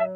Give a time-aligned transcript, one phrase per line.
[0.00, 0.06] ジ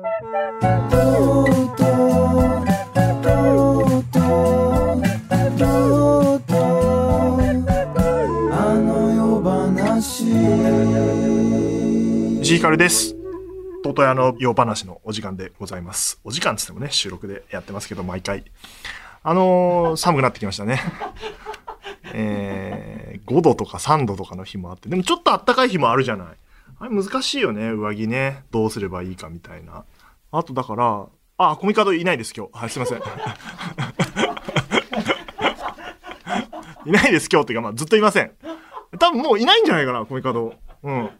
[12.56, 13.14] ーカルです。
[13.82, 16.18] トトヤの洋話のお時間でございます。
[16.24, 18.44] お時間つってもね、収録でやってますけど、毎回。
[19.22, 20.80] あのー寒くなってきましたね。
[22.14, 26.28] えー、5度とか3度とかの日もあって、でもちょっと暖かい日もあるじゃない。
[26.84, 28.44] あれ難しいよね、上着ね。
[28.50, 29.86] どうすればいいかみたいな。
[30.30, 31.06] あとだから、
[31.38, 32.50] あ、コミカドいないです、今日。
[32.52, 32.98] はい、すいません。
[36.84, 38.32] いないです、今日っていうか、まあ、ずっといません。
[38.98, 40.52] 多分もういないんじゃないかな、コミカド。
[40.82, 41.10] うん。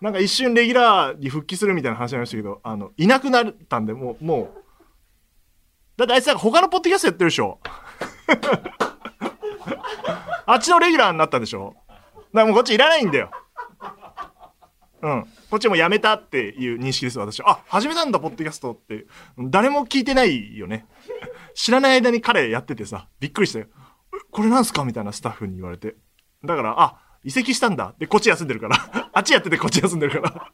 [0.00, 4.62] なんか一瞬レギュラーに復帰するみたいな話ありましたけど、あの、いなくなったんで、もう、もう、
[5.98, 7.58] だってあいつなんか他のポッドキャストやってるでしょ
[10.46, 12.00] あっちのレギュラーになったでしょだか
[12.32, 13.30] らもうこっちいらないんだよ。
[15.04, 15.24] うん。
[15.50, 17.42] こっちもやめたっていう認識です、私。
[17.44, 19.04] あ、始めたんだ、ポッドキャストって。
[19.38, 20.86] 誰も聞いてないよね。
[21.54, 23.66] 知らない間に彼やっててさ、びっくりしたよ。
[24.30, 25.96] これなんすかみたいなスタッフに言われて。
[26.42, 27.94] だから、あ、移籍したんだ。
[27.98, 28.76] で、こっち休んでるから。
[29.12, 30.52] あっちやっててこっち休んでるから。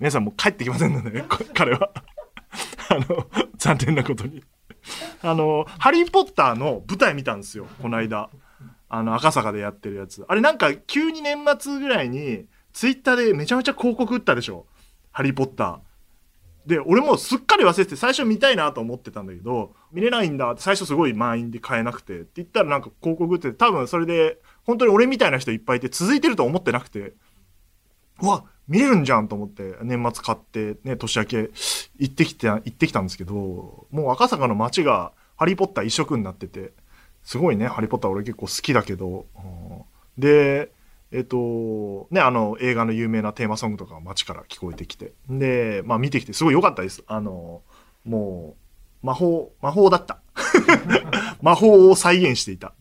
[0.00, 1.24] 皆さんもう帰ってきませんのでね、
[1.54, 1.90] 彼は。
[2.90, 4.42] あの、残念なことに。
[5.22, 8.30] あの、ハリーポッターの舞台見たんですよ、この間。
[8.88, 10.24] あの、赤坂でやってるやつ。
[10.26, 14.66] あれなんか、急に年末ぐらいに、ツイッターでめちゃめちゃ広告打ったでしょ。
[15.12, 15.78] ハリーポッター。
[16.68, 20.50] で、俺もすっかり忘れてて、最初見たいなと思ってたんだけど、見れないんだ。
[20.50, 27.12] って、最初すごい満員で買えなくて、って言ったらなんか広告打って、多分それで、本当に俺みたいな人いっぱいいて、続いてると思ってなくて、
[28.22, 31.36] うわ、見れるんじゃんと思って、年末買って、ね、年明け
[31.98, 36.72] 行ってきて、行ってきたんですけど、もう赤坂の街がハリーポッター一色になってて、
[37.22, 39.26] すごいね、ハリーポッター俺結構好きだけど、
[40.16, 40.72] で、
[41.12, 45.12] えっと、ね、あの、映画の有名なテーマソングとか街から聞こえてきて。
[45.28, 47.02] で、まあ見てきてすごい良かったです。
[47.06, 47.62] あの、
[48.04, 48.56] も
[49.02, 50.20] う、魔法、魔法だった。
[51.42, 52.74] 魔法を再現していた。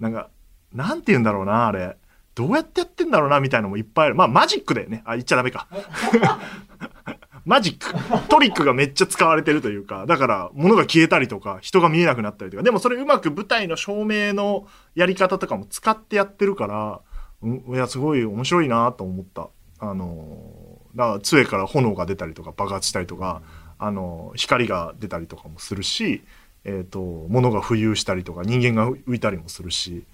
[0.00, 0.30] なんか、
[0.72, 1.96] なんて言うんだろうな、あれ。
[2.34, 4.14] どうやってやってんだろうな、みたいなのもいっぱいある。
[4.14, 5.02] まあ、マジックだよね。
[5.06, 5.68] あ、言っちゃダメか。
[7.46, 7.94] マジック。
[8.28, 17.00] トリックがめっちゃ使われてるというか、だから、物が消えたりとか、人が見えなくなったりとか、でもそれうまく舞台の照明のやり方とかも使ってやってるから、
[17.42, 19.48] いや、すごい面白いなと思った。
[19.78, 23.42] あのー、だから、杖から炎が出たりとか、爆発したりとか、
[23.78, 26.22] あのー、光が出たりとかもするし、
[26.64, 30.04] えっ、と、物が浮遊したりとか、人間が浮いたりもするし、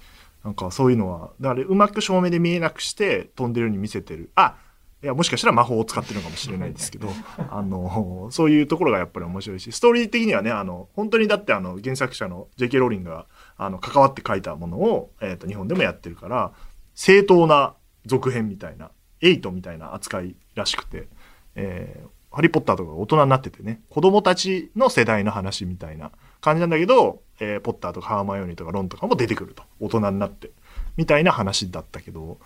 [0.44, 4.30] なんかそういうのは、だからうまく照明で見えなくして飛んでるように見せてる。
[4.34, 4.56] あ
[5.02, 7.08] いや、もしかしたら魔法を使ってるのかもしれないですけど、
[7.50, 12.78] あの、そういうところがやっぱり面白いし、ストーリー的にはね、あの、本当にだってあの、原作者の J.K.
[12.78, 16.52] ローリングが、あの、関わって書いたものを、えっ、と、日本でもやってるから、
[16.94, 17.74] 正当な
[18.06, 21.08] 続編みたいな、エイトみたいな扱いらしくて、
[21.54, 26.10] えーハリーポッターとか大人になっててね、子供たちの世代の話みたいな
[26.40, 29.62] 感じなんだけど、えーポッターとかハーマイオニーとかロンとかも出てくると。
[29.80, 30.50] 大人になって。
[30.96, 32.38] みたいな話だったけど、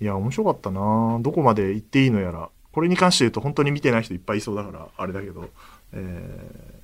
[0.00, 2.48] いや、面白かったなどこまで行っていいのやら。
[2.72, 5.50] これに関して言うと本当に見てない人いっぱいいそうだから、あれだけど。
[5.92, 6.76] えー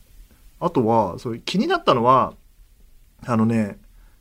[0.65, 2.35] あとは、そういう気になったのは、
[3.27, 3.79] あのね、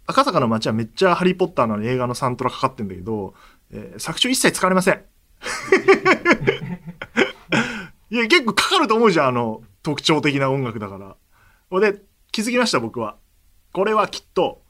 [0.08, 3.34] 赤坂の街はめっちゃハリーポッターの映画のサントラかかってんだけど、
[3.72, 5.02] えー作中一切使われません。
[8.10, 11.16] いや、結構かかると思うじゃん、あの、特徴的な音楽だから。
[11.70, 12.02] ほで、
[12.32, 13.16] 気づきました、僕は。
[13.72, 14.62] これはきっと、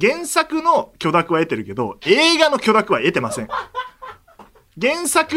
[0.00, 3.48] 原作の許諾は得てるけど、映画の許諾は得てません。
[4.80, 5.36] 原作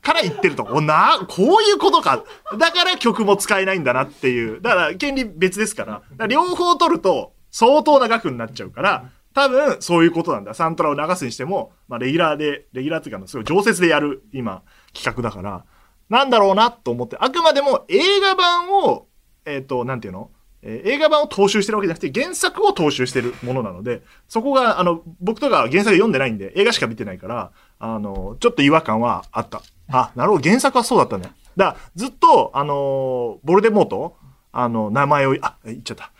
[0.00, 2.24] から言ってると、おな、こういうことか。
[2.56, 4.60] だから曲も使えないんだなっていう。
[4.60, 5.92] だから、権利別ですから。
[5.94, 10.54] から両方取ると、相当な額になっちゃうから、多分、そういうことなんだ。
[10.54, 15.64] サントラを流すにしても、まあ、レギュラーで、レギュラーっていうか、すごい常設でやる、今、企画だから、
[16.08, 19.08] なんだろうなと思って、あくまでも映画版を、
[19.44, 20.30] えっ、と、なんていうの？
[20.62, 29.62] えー映画版を踏襲してるわけじゃなくて、原作を踏襲してるものなので、そこが、あの、僕とか原作読んでないんで、映画しか見てないから、あの、ちょっと違和感はあった。
[29.90, 31.32] あ、なるほど、原作はそうだったね。
[31.56, 34.16] だ、ずっと、あの、ボルデモート
[34.52, 36.12] あの、名前を、あ、言っちゃった。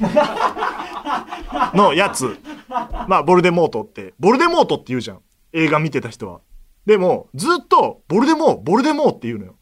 [1.74, 2.38] のやつ。
[3.08, 5.20] まあ、ボルデモートって、ボルデモートって言うじゃん。
[5.52, 6.40] 映画見てた人は。
[6.86, 9.56] でも、ずっと、ボルデモー、ボルデモーって言うのよ。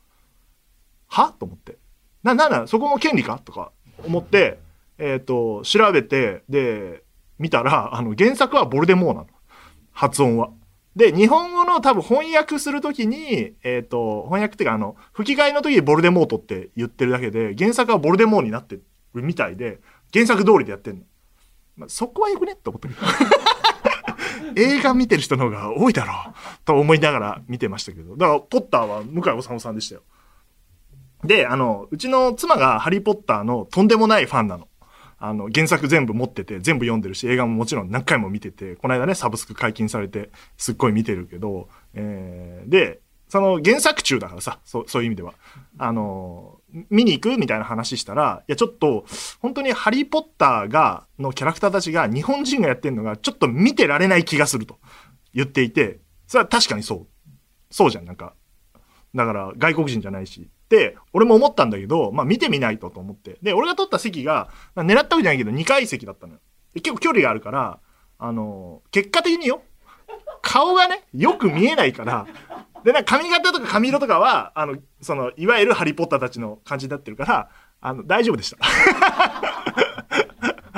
[1.08, 1.32] は？
[1.38, 1.78] と思って。
[2.22, 3.40] な、なんだ、そこも権利か？
[3.44, 3.72] とか
[4.04, 4.60] 思って、
[4.98, 7.02] えっ、と、調べて、で、
[7.38, 9.26] 見たら、あの、原作はボルデモーなの。
[9.92, 10.50] 発音は。
[10.96, 18.82] で、日本語の多分翻訳するときに、えっ、と、翻訳っていうか、あの、吹き替えの時にボルデモートって言ってるだけで、原作はボルデモーになってる
[19.14, 19.80] みたいで、
[20.12, 21.02] 原作通りでやってんの。
[21.76, 22.52] まあ、そこはよくね？
[22.52, 22.94] って思ってる。
[24.56, 26.34] 映画見てる人の方が多いだろう
[26.64, 28.16] と思いながら見てましたけど。
[28.16, 30.02] だから、ポッターは向井治さんでしたよ。
[31.24, 34.68] で、あの、うちの妻がハリーポッターのとんでもないファンなの。
[35.20, 45.34] あの、原作全部持ってて、全部読んでるし、映画ももちろん何回も見てて、この間ね、サブスク解禁されて、すっごい見てるけど、えー、で、その原作中だからさ、そう、そういう意味では。
[45.76, 46.57] あの、
[46.90, 49.04] 見に行くみたいな話したら、いや、ちょっと、
[49.40, 54.78] 本当にハリーポッターが、のキャラクターたちが日本人がやってるのが、ちょっと見てられない気がすると
[55.34, 57.06] 言っていて、それは確かにそう。
[57.70, 58.34] そうじゃん、なんか。
[59.14, 60.50] だから、外国人じゃないし。
[60.68, 63.38] で、俺も思ったんだけど、まあ見てみないとと思って。
[63.42, 66.40] で、俺が取った席が、狙ったわけじゃないけど、2階席だったのよ。
[66.74, 67.80] 結構距離があるから、
[68.18, 69.62] あの、結果的によ、
[70.42, 72.26] 顔がね、よく見えないから、
[72.84, 78.58] で、なんか髪型とか髪色とかは、あの、その、いわゆるハリーポッターたちの感じになってるから、あの、大丈夫でした。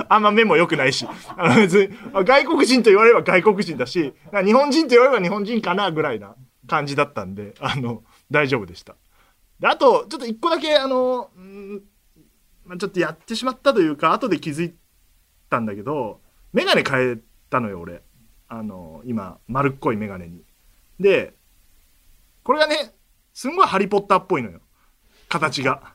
[0.09, 1.07] あんま目も良くないし、
[1.37, 4.13] あの別に、外国人と言われれば外国人だし、
[4.45, 6.35] 日本人と言われれば日本人かなぐらいな
[6.67, 8.97] 感じだったんで、あの、大丈夫でした。
[9.61, 11.81] で、あと、ちょっと一個だけ、あの、ん
[12.65, 14.75] まあ、ちょっとやってしまったというか、後で気づい
[15.49, 16.21] たんだけど、
[16.53, 17.19] メガネ変え
[17.49, 18.03] たのよ、俺。
[18.49, 20.43] あの、今、丸っこいメガネに。
[20.99, 21.35] で、
[22.43, 22.95] これがね、
[23.33, 24.61] すんごいハリーポッターっぽいのよ。
[25.29, 25.95] 形が。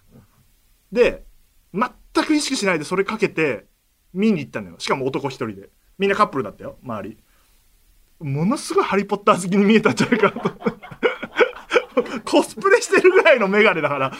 [0.92, 1.26] で、
[1.74, 3.66] 全く意識しないでそれかけて
[4.14, 4.76] 見に行ったのよ。
[4.80, 5.70] しかも男一人で。
[5.98, 7.18] みんなカップルだったよ、周り。
[8.20, 10.52] ものすごいハリーポッター好きに見えたんじゃないかなと。
[12.26, 14.14] コスプレしてるぐらいのメガネだから、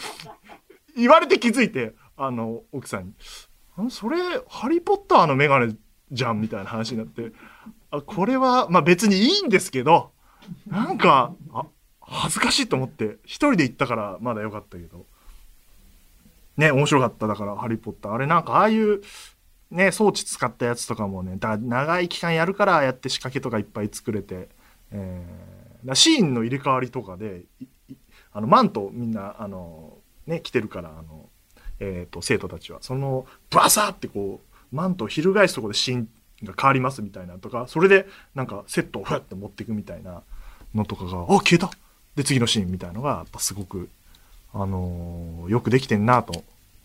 [0.96, 3.90] 言われて気づいて、あの、奥さんに。
[3.90, 4.18] それ、
[4.48, 5.76] ハリーポッターのメガネ
[6.12, 7.32] じゃんみたいな話になって。
[7.92, 10.12] あこれは、まあ別にいいんですけど、
[10.68, 11.66] なんか、あ、
[12.08, 15.06] 恥ずかしいと思って、一人で行ったからまだよかったけど。
[16.58, 17.28] ね、面白かった。
[17.28, 18.14] だから、ハリーポッター。
[18.14, 19.02] あれなんか、ああいう、
[19.72, 24.48] ね、装置使ったやつとかもね、だ長い期間やるから、やって仕掛けとかいっぱい作れて、
[24.92, 27.42] えー、だシーンの入れ替わりとかで、
[28.32, 29.98] あの、マントみんな、あの、
[30.28, 31.30] ね、着てるから、あの、
[31.80, 32.80] えっ、と、生徒たちは。
[32.82, 36.10] その、バサーってこう、マントを翻すとこでシーン
[36.44, 40.24] が変わりますみたいなとか、それで、なんか、セットをふわって持っていくみたいな
[40.74, 41.70] のとかが、あ、消えた
[42.16, 43.90] で、次のシーンみたいのが、やっぱすごく、
[44.54, 46.44] あのーよくできてんなと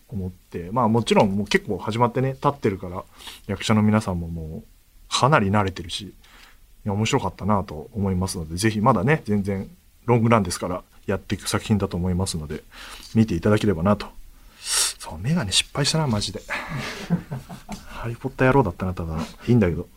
[0.09, 3.03] 思って、まあもちろんもう結構始まってね、立ってるから、
[3.47, 4.63] 役者の皆さんももう、
[5.09, 6.13] かなり慣れてるし、い
[6.85, 9.69] や、面白かったなと思いますので、ぜひまだね、全然
[10.05, 12.63] ロングランですから、やっていく作品だと思いますので、
[13.15, 14.07] 見ていただければなと。
[14.61, 16.41] そう、メガネ失敗したな、マジで。
[17.87, 19.17] ハリーポッター野郎だったな、ただ。
[19.47, 19.87] いいんだけど。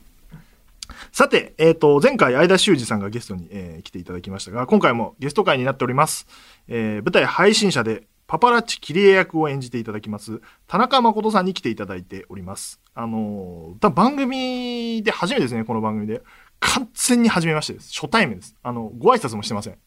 [1.12, 6.26] さて、えっ、と、前回、相田修二さんがゲストに、えー来ていただきましたが、今回もゲスト会になっております。
[6.68, 12.80] えー舞台配信者で、パパラッチキリエ役を演じていただきます、田中誠さんに来ていただいております。
[12.94, 16.22] あのー番組で初めてですね、この番組で。
[16.60, 17.92] 完全に初めましてです。
[17.92, 18.56] 初対面です。
[18.62, 19.78] あの、ご挨拶もしてません。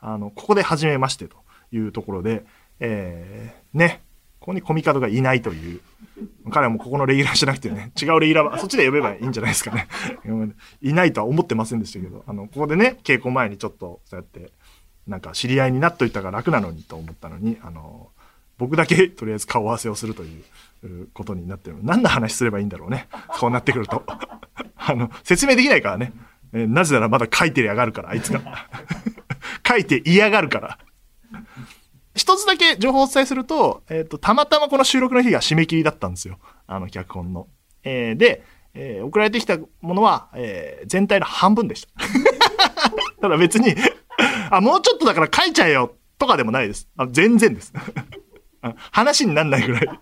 [0.00, 1.36] あの、ここで初めましてと
[1.72, 2.44] いうところで、
[2.80, 4.02] えー、ね、
[4.42, 5.80] ここにコミカドがいないという、
[6.50, 9.86] 彼はもうここのレギュラーじゃなくてね、違うレギュラーは、そっちで呼べばいいんじゃないですかね。
[10.82, 14.50] いないとは思ってませんでしたけど、あの、ここでね、稽古前にちょっと、そうやって、
[15.06, 18.10] なんか知り合いになっといたが楽なのにと思ったのに、あの、
[18.58, 20.40] 僕だけとりあえず顔合わせをするとい
[20.84, 21.76] うことになってる。
[21.82, 23.06] 何の話すればいいんだろうね。
[23.38, 24.02] そうなってくると。
[24.76, 26.12] あの、説明できないからね。
[26.52, 28.68] えなぜならまだ書いてやがるから、あいつが。
[29.66, 30.78] 書いて嫌がるから。
[32.14, 36.38] 一つだけ情報をお伝えすると、えっ、と、たまたまこの収録の日が締め切りだったんですよ。
[36.66, 37.48] あの、脚本の。
[37.84, 38.44] えーで、
[38.74, 41.88] えー送られてきたものは、えー全体の半分でした。
[43.20, 43.74] ただ別に、
[44.50, 46.88] あ、もうちょっとだから書いちゃえよとかでもないです。
[46.96, 47.72] あ全然です。
[48.92, 50.00] 話になんないぐらい。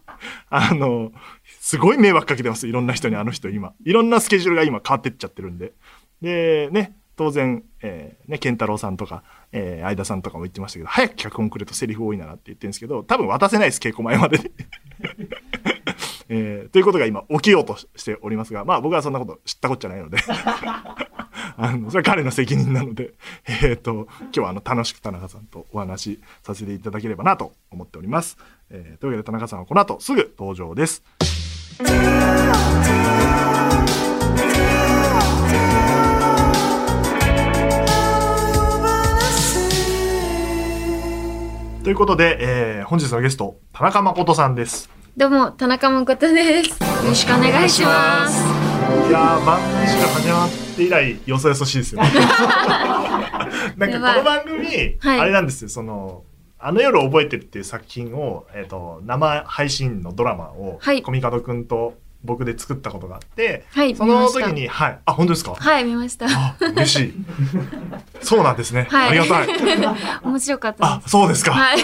[0.51, 1.13] あの、
[1.61, 2.67] すごい迷惑かけてます。
[2.67, 3.73] いろんな人に、あの人今。
[3.85, 5.73] いろんなスケジュールが今変わってっちゃってるんで。
[6.21, 9.23] で、ね、当然、えーね、健太郎さんとか、
[9.53, 14.51] えー相田さんとかも言ってましたけど、早く脚本くれとセリフ多いならって言ってるんですけど、多分渡せないです、稽古前までに。
[16.31, 20.17] えーということが今起きようとしておりますが、まあ僕はそんなこと知ったこっちゃないので、
[21.59, 23.13] あの、それは彼の責任なので、
[23.63, 28.39] えっ、と、今日はあの、楽しく田中さんとお話しさせていただければなと思っております。
[28.71, 31.03] えーというわけで田中さんはこの後すぐ登場です。
[41.83, 44.91] ということで、えー本日のゲスト、田中誠さんです。
[45.17, 46.71] どうも、田中誠です。
[46.71, 46.77] よ
[47.09, 48.45] ろしくお願いします。
[49.09, 52.03] いやー、番組が始まって以来、よそよそしいですよ。
[52.05, 52.19] なんか
[53.79, 53.87] こ
[54.19, 54.67] の番組、
[54.99, 56.25] はいあれなんですよ、その、
[56.59, 64.99] あの夜覚えてるっていう作品を、えっ、と、生配信のドラマを、はいコミカドくんと、僕で作ったことがあって、はいその時に、はい。
[65.05, 65.55] あ、本当ですか？
[65.55, 66.27] はい、見ました。
[66.29, 67.15] あ、嬉しい。
[68.21, 68.87] そうなんですね。
[68.91, 69.19] はい。
[69.19, 69.49] ありがたい。
[70.23, 71.03] 面白かったあ。
[71.07, 71.53] そうですか。
[71.53, 71.79] はい。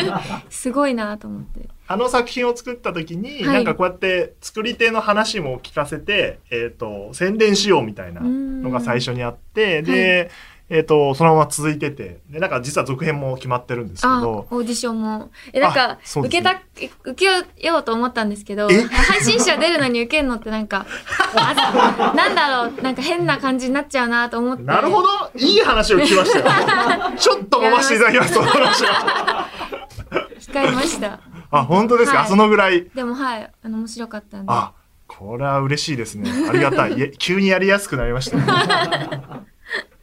[0.50, 1.68] すごいなと思って。
[1.88, 10.30] あの作品を作った時に、はいなんかこうやって作り手の話も聞かせて、えっ、と、宣伝しようみたいなのが最初にあって、で、
[10.74, 15.30] えっ、と、そのまま続いてて、で、なんか実は続編も決まってるんですけあ、ど、オーディションも。
[15.52, 16.62] え、なんあか、受けた、
[17.04, 17.26] 受け
[17.66, 20.86] ようと思ったんですけど、え 配信者出るのに受けるのってなんか、
[21.36, 24.62] あなんだろう、なんか変な感じになっちゃうなと思って。
[24.62, 26.46] なるほどいい話を聞きましたよ。
[27.18, 29.48] ちょっと飛ばしていただきます、その話は。
[30.40, 31.20] 控えました。
[31.50, 32.88] あ、本当ですか、はいそのぐらい。
[32.94, 34.46] でもはい、あの、面白かったんで。
[34.50, 34.72] あ、
[35.06, 36.30] これは嬉しいですね。
[36.48, 36.94] ありがたい。
[36.94, 38.44] いえ急にやりやすくなりましたね。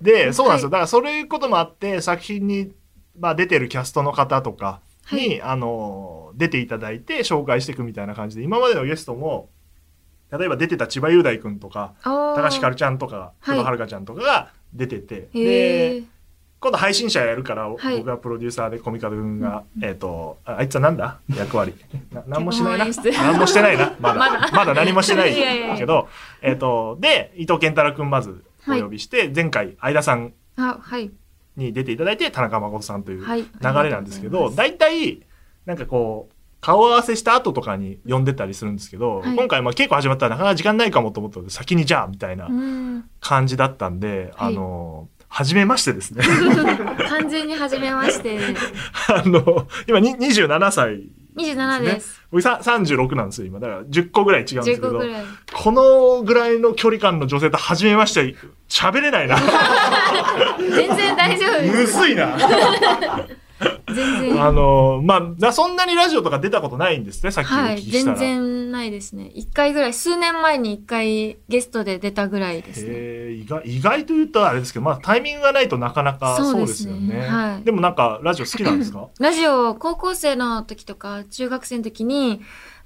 [0.02, 0.70] で、そうなんですよ。
[0.70, 2.72] だからそういうこともあって、作品に、
[3.20, 4.80] まあ、出てるキャストの方とか
[5.12, 9.50] に、あの、出ていただいて紹介していくみたいな感じで、今までのゲストも、
[10.32, 13.58] 例えば出てた千葉雄大くんとか、高高橋ひかるちゃんとか、はい。
[13.58, 16.06] 久保遥ちゃんとかが出てて、へで、ー
[16.62, 17.98] 今度配信者やるから、はい。
[18.00, 21.20] 僕がプロデューサーでコミカド君が、えっ、とああいつはなんだ？
[21.34, 21.74] 役割。
[22.12, 22.86] な 何もしないな。
[22.86, 23.96] 何もしてないな。
[24.00, 24.20] まだ。
[24.52, 24.74] まだ。
[24.74, 25.34] 何もしてない
[25.78, 26.10] けど
[26.42, 31.12] えっ、とで伊藤健太郎君まずお呼びして、前回相田さんあ、はい。
[31.56, 33.46] に出ていただいて田中誠さんという流はい。
[33.84, 35.22] れなんですけど、大体
[35.66, 42.50] なんかこう顔合わせした後とかに呼んでたりするんですけど、はい今回まあ稽古始まったらなかなか時間ないかもと思ったので先にじゃあみたいな。
[43.22, 46.24] 感じだったんで、はいあの初めましてですね。
[47.08, 48.40] 完全に初めまして。
[49.14, 51.04] あの、今に27歳。
[51.40, 52.22] 27です。
[52.32, 53.60] 僕さ36なんですよ、今。
[53.60, 55.02] だから10個ぐらい違うんですけ15ど。
[55.54, 58.36] このぐらいの距離感の女性と初めまして、
[58.68, 59.38] 喋れないな。
[60.60, 61.94] 全然大丈夫むです。
[62.00, 62.38] ずいな。
[63.88, 63.96] 全
[64.30, 64.44] 然。
[64.44, 67.78] あの、まあ、だそんなにラジオとか出たことないんですね、さっきおはい。
[67.78, 68.18] 聞きしたら。
[68.18, 69.32] 全然ないですね。
[69.34, 73.32] 一回ぐらい、数年前に一回ゲストで出たぐらいですね。
[73.34, 77.20] 意外意外と言うとあれですけど、まあタイミングがないとなかなかそうですすよね。
[77.28, 79.08] はいでもなんかラジオ好きなんですか？
[79.20, 82.42] ラジオ、高校生の時とか、中学生の時に、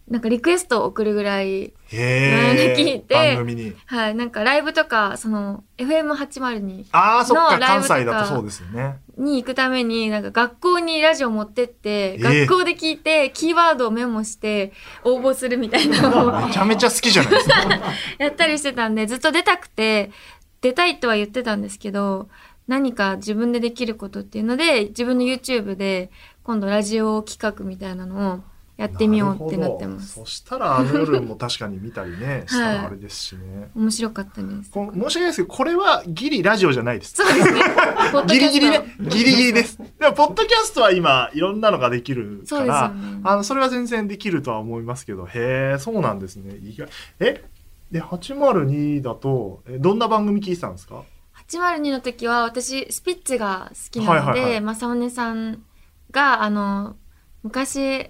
[0.07, 3.73] なんかリクエストを送るぐらい、へ聞いて番組に。
[3.85, 8.99] はい、なんかライブとか、その、FM802 ああ、そっか、のライブとか関西だとそうですよね。
[9.17, 14.73] に行くために、なんか学校にラジオ持ってって、え学校で聞いて、キーワードをメモして、
[15.05, 17.55] 応募するみたいなのをめちゃめちゃ好きじゃないですか。
[18.19, 20.11] やったりしてたんで、ずっと出たくて、
[20.59, 22.27] 出たいとは言ってたんですけど、
[22.67, 26.11] 何か自分でできることっていうので、自分の YouTube で、
[26.43, 30.13] 今度ラジオ企画みたいなのをやってみようってなってます。
[30.13, 33.69] そしたらあの夜も確かに見たりね、したはいらあれですしね。
[33.75, 34.71] 面白かったです。
[34.71, 37.13] こ申し訳ないですけど、これはギリラジオじゃないです。
[37.13, 37.61] そうですね。
[38.27, 38.95] ギリギリね。
[38.99, 39.77] ギリギリです。
[39.77, 43.21] でも、ポッドキャストは今、いろんなのができるそうですよから、ね。
[43.23, 46.55] あの、それは全然できるとは思いますけど、へえ、そうなんですね。
[46.63, 46.89] 意外。
[47.19, 47.43] え？
[47.91, 51.03] で、802だと、えどんな番組聞いてたんですか
[51.47, 55.63] ？802の時は私スピッツが好きなのはいはいはいで正宗さん
[56.11, 56.95] があの
[57.43, 58.09] 昔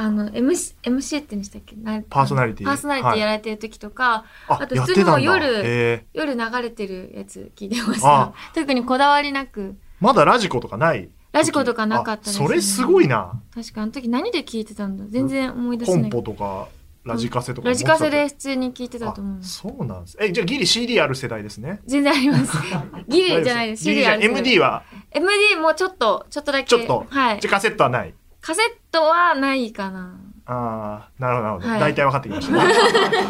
[0.00, 1.74] あの MC, MC って言うんでしたっけ？
[1.74, 2.66] なパーソナリティ。
[2.66, 8.32] パーソナリティやられてる時とか、ああと普通の夜へー夜流れてるやつ聞いてましあ。
[8.54, 9.74] た 特にこだわりなく。
[10.00, 11.08] まだラジコとかない？
[11.32, 13.42] ラジコとかなかったです、あそれすごいな。
[13.52, 15.04] 確かあの時何で聞いてたんだ？
[15.08, 16.68] 全然思い出せコンないポとか、
[17.04, 19.38] ラジカセとかラジカセで普通に聞いてたたと思う。
[19.40, 20.16] あそうなんです。
[20.20, 21.80] え、じゃあギリ CD ある世代ですね。
[21.86, 22.56] 全然あります。
[23.08, 23.82] ギリじゃないです。
[23.82, 26.66] ギリじゃ MD は、MD もちょっとちょっとだけ。
[26.68, 27.04] ちょっと。
[27.10, 27.40] はい。
[27.40, 28.14] じゃあカセットはない。
[28.48, 31.68] カセットはないかなああ、なるほど、なるほど。
[31.68, 32.74] はい大体分かってきましたね。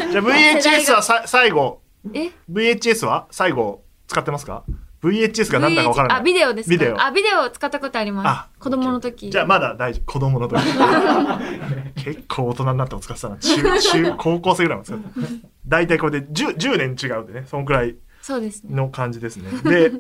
[0.13, 1.83] じゃあ VHS はさ最後、
[2.15, 4.63] え？VHS は最後使ってますか
[5.03, 6.23] ?VHS が何だか分からない。
[6.23, 6.73] ビデオですか？
[6.73, 8.61] ビデオあ、ビデオ使ったことありまあす。
[8.61, 9.29] 子供の時。
[9.31, 10.13] じゃあまだ大丈夫。
[10.13, 10.63] 子供の時。
[12.05, 13.37] 結構大人になっても使ってたな。
[13.39, 15.27] 中、中、高校生ぐらいも使ってた。
[15.67, 18.77] 大体これで 10, 10年違うでね、そんくらいそうですね。
[18.77, 19.51] の感じですね。
[19.65, 19.93] で、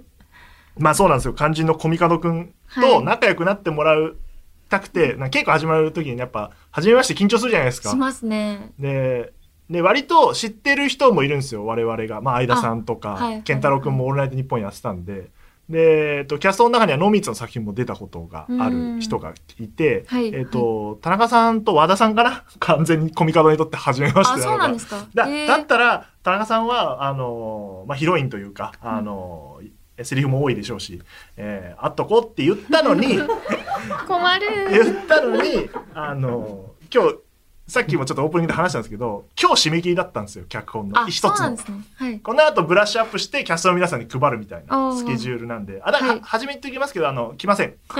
[0.78, 1.34] まあそうなんですよ。
[1.34, 4.16] 肝心のコミカドくんと仲良くなってもらう
[4.68, 7.90] たくて、な稽古始まる時にやっぱ、初めまして緊張するじゃないですか。
[7.90, 7.96] し。
[7.96, 8.72] ますね。
[8.78, 9.32] で、
[9.70, 12.20] で、割と知ってる人もいるんですよ、我々が。
[12.20, 13.42] まあ、相田さんとか、はいはい。
[13.42, 15.30] 健太郎くんもオールナイトニッポンやってたんで、
[15.68, 20.34] で、えっと、キャストの中にはノーミーツの作品も出たことがある人がいて、はい。
[20.34, 22.44] えっと、田中さんと和田さんかな？
[22.58, 25.06] 完全にコミカドにとって初めましてそうなんですか。
[25.14, 29.60] だだったら、田中さんは、あの、まあ、ヒロインというか、あの、
[30.02, 31.02] セリフも多いでしょうし、
[31.36, 33.18] えー、会っとこうって言ったのに、
[34.08, 34.46] 困る。
[34.70, 37.16] 言ったのに、あの、今日、
[37.66, 40.98] さっきもちょっとオープニングで話したんですけど、今日締め切りだったんですよ、脚本の。
[41.02, 41.58] あ、一つのね。
[41.96, 42.18] はい。
[42.20, 45.82] この後ブラッシュアップしてキャストの皆さんに配るみたいなスケジュールなんで。
[45.84, 47.74] あ、だから、はい初めに言っておきますけど、あの、来ません。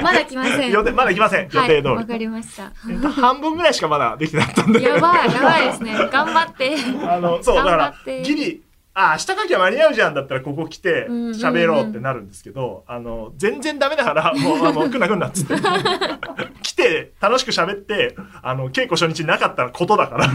[0.00, 0.70] まだ来ません。
[0.70, 1.48] 予定、まだ来ません。
[1.52, 1.68] 予はい。
[1.68, 1.94] 定通り。
[1.96, 2.72] わかりました。
[2.88, 4.82] えっと半分ぐらいしかまだできてなかったんで。
[4.82, 5.92] やばい、やばいですね。
[6.12, 6.76] 頑張って。
[7.08, 8.62] あの、そう、だからギリ、
[9.08, 15.54] あ、明日書きゃ間に合うじゃんだったらここ来て喋ろうってなるんですけど、あの、全然ダメだから、もう、あの、来んな来んなっつって。
[16.62, 20.28] 来て、楽しく喋って、あの、稽古初日になかったことだから、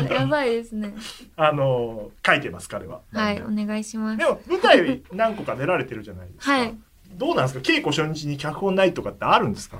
[0.00, 0.94] そう、やばいですね。
[1.36, 3.00] あの、書いてます、彼は。
[3.12, 4.24] はい、お願いしますで。
[4.24, 6.52] も、舞台何個か出られてるじゃないですか。
[6.52, 6.74] はい。
[7.14, 7.60] どうなんですか？
[7.60, 9.76] 稽古初日に脚本ないとかってあるんですか？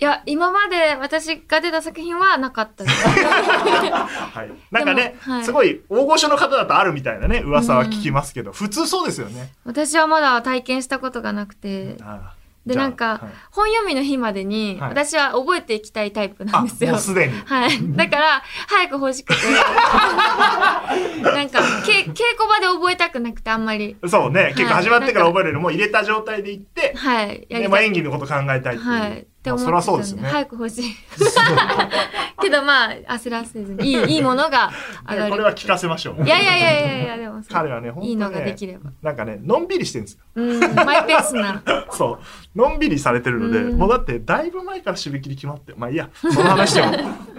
[0.00, 3.04] いや、今まで私が出た作品はなかったです。
[3.06, 4.50] はい。
[4.70, 9.52] なんかねはいすごい大御所の方だとあるみたいなね、噂は聞きますけど、普通そうですよね。
[9.64, 11.96] 私はまだ体験したことがなくて。
[12.02, 17.00] ああで、なんか、はい本読みの日までに、はい私は覚えていきたいタイプなあ、んですよもう。
[17.00, 17.32] すでに。
[17.44, 17.70] はい。
[17.96, 19.40] だから、早く欲しくて。
[21.22, 23.96] なんか、け稽古場で覚えたくなくて、あんまり。
[24.06, 27.46] そうね、結構はい始まってから覚えるよりも入れた状態で行って、はい。
[27.48, 27.86] やでまあ、りたい。
[27.86, 28.90] 演技のこと考えたいっていう。
[28.90, 29.26] はい。
[29.40, 30.28] って思ってたんゃそうですよね。
[30.28, 30.84] 早く欲しい。
[32.42, 34.70] けどまあ、焦らせずに、 いい、いいものが
[35.08, 35.30] 上がる。
[35.30, 36.24] これは聞かせましょう。
[36.24, 38.90] いやいやいやいやいや、でも 彼はね、本当ね、いいのができれば。
[39.02, 40.20] なんかね、のんびりしてるんですよ。
[40.34, 41.62] うん、マイペースな。
[41.90, 42.18] そ
[42.54, 42.58] う。
[42.58, 46.92] のんびりされてるので、うんもうだってだいぶ前から締め切り決まって、まあいいや、その話でも、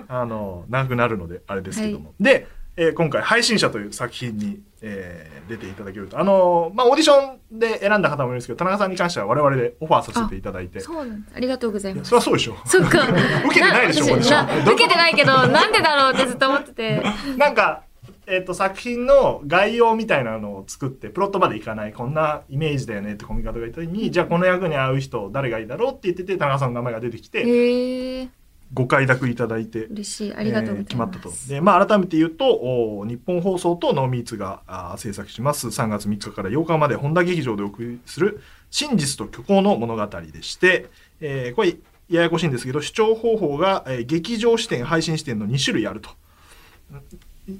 [0.08, 2.16] あの、長くなるので、あれですけども。
[2.20, 2.48] で、
[2.78, 6.20] えー今回、配信者という作品に、えー出ていただけると。
[6.20, 10.80] あの、まあオーディションで選んだ方もいるんですけど、田中さんに関しては我々でオファーさせていただいて。
[10.80, 11.36] いそうなんです。
[11.36, 12.10] ありがとうございやます。
[12.10, 12.58] そりゃそうでしょ。
[12.66, 13.02] そっか。
[13.46, 17.04] 受けてないでしょなオーディション受けてないけど、なんでだろうってずっと思ってて。
[17.38, 17.84] なんか、
[18.28, 28.30] えっ、と、作品の概要みたいなのを作って、プロットまでいかない、こんなイメージだよねってコミカートが言った時に、じゃあこの役に合う人、誰がいいだろうって言ってて、田中さんの名前が出てきて。
[28.74, 30.34] ご快諾いただいて、嬉しい。
[30.34, 30.82] ありがとうございます。
[30.82, 31.34] えー決まったと。
[31.50, 41.76] で、まあ、改めて言うと、お日本放送とノーミーツがあー制作します3月3日から8日まで本田劇場でお送りする真実と虚構の物語でして、えーこれ、
[42.10, 46.10] ややこしいんですけど、視聴方法が、えー劇場視点、配信視点の2種類あると。
[46.10, 46.14] ん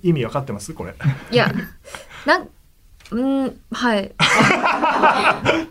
[0.04, 0.74] 意味わかってます？
[0.74, 0.94] これ。
[1.32, 1.52] いや、
[2.26, 2.50] なん、
[3.12, 4.12] うん、はい。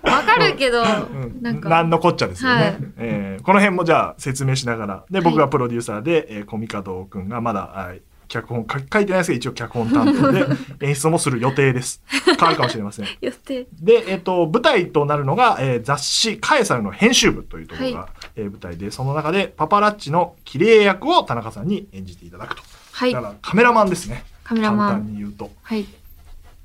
[0.02, 1.38] わかるけど、うん。
[1.42, 2.76] なんか、何のこっちゃですよね、はい。
[2.99, 5.04] えーこの辺もじゃあ説明しながら。
[5.11, 5.37] で僕はい。
[5.38, 7.92] がプロデューサーで、えー、コミカドくんがまだあ
[8.28, 10.46] 脚本書書いてないですけど一応脚本担当で
[10.87, 12.03] 演出もする予定です。
[12.26, 13.07] 変わるかもしれません。
[13.22, 13.66] 予定。
[13.81, 23.12] で、えっと舞台となるのが、えー雑誌「カエサル」の編集部というところが、はえー舞台でその中でパパラッチの綺麗役を田中さんに演じていただくと、はい。
[23.14, 23.22] だ。
[23.22, 24.24] からカメラマンですね。
[24.44, 24.88] カメラマン。
[24.90, 25.50] 簡単に言うと。
[25.62, 25.87] はい。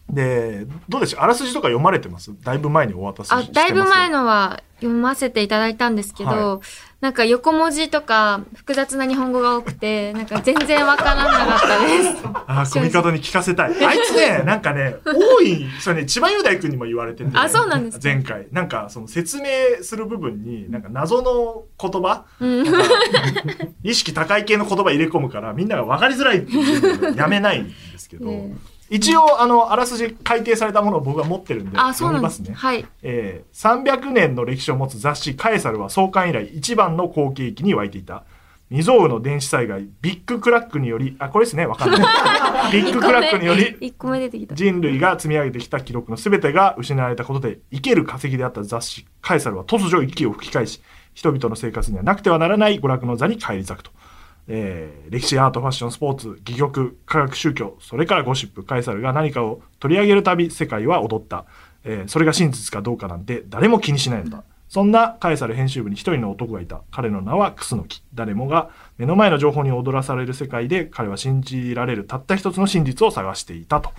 [0.10, 1.22] でどうでしょう？
[1.22, 2.32] あらすじとか読まれてます？
[2.44, 6.60] だいぶ前にお渡ししてまあす、だいぶ前のは読ませていただいたんですけど、は
[7.02, 12.24] なんか横文字とか複雑な日本語が多くて、なんか全然わからなかったです。
[12.48, 13.74] あー、コミカドに聞かせたい。
[13.86, 18.48] あいつね、なんかね、多い、それね、千葉雄大君にも言われてて、あそうなんですか前回。
[18.52, 19.48] なんか、その説明
[19.82, 22.66] する部分に、なんか謎の言葉、うん。
[23.84, 28.52] 意識高い系の言葉入れ込むから、みんなが分かりづらいっていうやめないんですけど、 え
[28.90, 32.56] 一応、あの、あらすじ改訂されたものを僕は持ってるんで、あ、そうなんですすね。
[32.56, 32.82] 読みまね。
[32.82, 32.92] はい。
[33.04, 38.24] えー300年の歴史を持つ雑誌カエサルは創刊以来一番の好景気に沸いていた。
[38.70, 42.02] 未曾有の電子災害、ビッグクラックにより、あ、これですね、わかんない。
[42.74, 44.56] ビッグクラックにより、一個目出てきた。
[44.56, 50.82] 人類が積み上げてきた記録の全てが失われたことで、生ける化石であった雑誌カエサルは突如息を吹き返し、
[51.14, 53.92] 人々の生活にはなくてはならない娯楽の座に返り咲くと。
[54.48, 61.46] えー歴史、アート、ファッション、スポーツ、戯曲、科学、宗教、それからゴシップ、カエサルが何かを取り上げるたび世界は踊った。
[61.84, 64.44] えーそれが真実かどうかなんて誰も気にしないのだ。
[64.68, 66.82] そんなカエサル編集部に一人の男がいた。
[66.92, 68.02] 彼の名はクスノキ。
[68.14, 73.92] 誰もが目の前の情報に踊らされる世界で彼は信じられるたった一つの真実を探していたと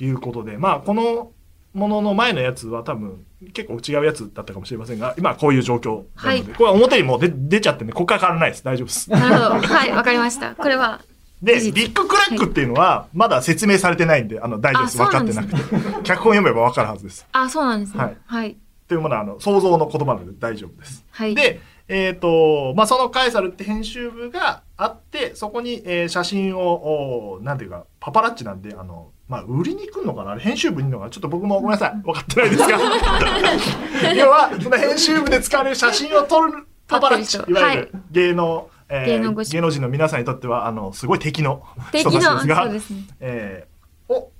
[0.00, 1.30] いうことで、まあこの
[1.74, 8.64] ものの前のやつは多分結構違うやつだったかもしれませんが、今はこういう状況なので、はいこれは表にもう出出ちゃってね、ここから変わらないです。
[8.64, 9.10] 大丈夫です。
[9.10, 9.66] なるほど。
[9.66, 10.54] はい、わかりました。
[10.56, 11.00] これは、
[11.42, 15.02] で、ビッグクラックっていうのは、まだ説明されてないんで、あの、大丈夫です。
[15.02, 15.56] あ分かってなくて。
[16.02, 17.26] 脚本読めば分かるはずです。
[17.32, 18.02] あ、そうなんですね。
[18.02, 18.56] はいはい。
[18.88, 21.04] というものは、あの、想像の言葉なので大丈夫です。
[21.10, 21.34] はい。
[21.34, 30.30] で、えっ、と、まあ、そのカエサルって編集部があって、そこに、えー写真を、おなんていうか、パパラッチなんで、あの、まあ、売りに来るのかな？
[30.32, 31.10] あれ編集部にいるのかな？
[31.10, 32.02] ちょっと僕もごめんなさい。
[32.02, 32.68] 分かってないですが。
[34.14, 37.36] 要は、その編集部で使われる写真を撮るパパラッチ。
[37.36, 41.62] いわゆる芸能、えー芸能芸能人の皆さんにとっては、あの、すごい敵の
[41.92, 43.02] 人たちですが、そうですね。
[43.20, 44.32] えーを、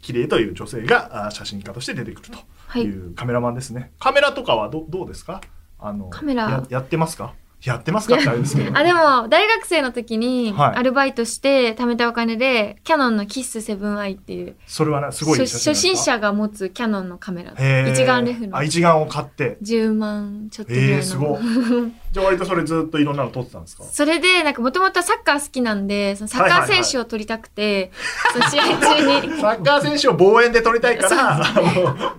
[0.00, 3.92] 綺麗という女性があ写真家として出てくるとはいいうカメラマンですね。
[4.00, 5.42] カメラとかはどどうですか？
[5.78, 7.34] あのカメラややってますか？
[7.64, 8.16] やってますか？
[8.16, 8.76] ってあれですけど。
[8.76, 17.52] あ、でも、大学生の時に、はいアルバイトして貯めたお金で、キャノンのキッス 7i っていう、それはね、すごい初心者が持つキャノンのカメラ。
[17.52, 19.58] 一眼レフのあ、一眼を買って。
[19.62, 20.94] 10万ちょっとぐらいの。
[20.96, 21.40] えー、すごい。
[22.12, 23.84] じゃあ割とそれずっといろんなの撮ってたんですか？
[23.84, 27.92] それで、なんかもともとサッカー好きなんで、そのサッカー選手を撮りたくて、
[28.32, 31.44] その試合中に、 サッカー選手を望遠で撮りたいから、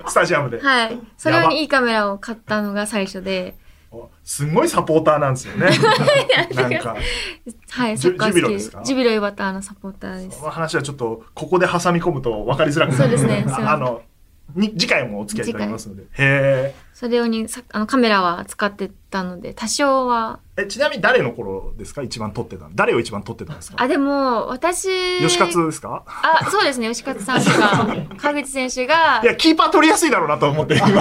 [0.08, 0.62] スタジアムで。
[0.62, 1.00] はい。
[1.18, 3.56] それにいいカメラを買ったのが最初で、
[4.24, 5.70] すんごいサポーターなんですよね。
[6.56, 6.96] なんか、
[7.72, 8.82] はい、ジュサッカジュビロですか？
[8.84, 10.40] ジュビロ岩田のサポーターです。
[10.40, 10.46] こ。
[10.46, 13.46] の話はちょっと、ここで挟み込むと分かりづらくなるそうですね。
[13.48, 14.02] あの、
[14.56, 16.04] に次回もお付き合いいただきますので。
[16.14, 20.40] へそれをにさあのカメラは使ってたので、多少は。
[20.56, 20.68] ーえ。
[20.68, 22.04] ちなみに誰の頃ですか？
[22.04, 23.82] 一番撮ってたの誰を一番撮ってたんですか？
[23.82, 25.20] あ、でも、私。
[25.20, 26.04] 吉勝ですか？
[26.06, 29.22] あ、そうですね、吉勝さんとか、 川口選手が。
[29.24, 30.88] いや、キーパー取りやすいだろうなと思って、今。
[30.90, 30.94] い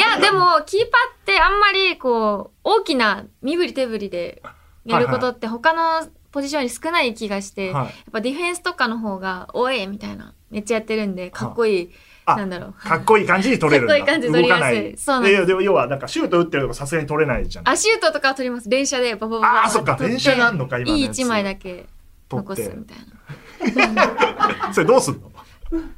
[0.00, 4.42] や、でも、キーパーってあんまり、こう、大きな身振り手振りで
[4.84, 11.96] やることって他のポジションに少ない気がして、はいやっぱディフェンスとかの方が、おいみたいな、めっちゃやってるんで、かっこいい、あ
[12.34, 12.72] なんだろう。
[12.72, 13.94] かっこいい感じに撮れるんだ。
[13.96, 14.94] かっこいい感じで撮りやすい動かない。
[14.98, 17.68] そうなんです要は、なんかシュート打ってるとかさすがに撮れないじゃん。
[17.68, 18.68] あ、シュートとかは取ります。
[18.68, 21.86] 連射でバババババあーそっか撮て連射があんのか今いい一枚だけ
[22.30, 24.72] 残すみたいな。
[24.74, 25.30] それどうすんの？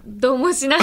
[0.07, 0.81] どうもしない。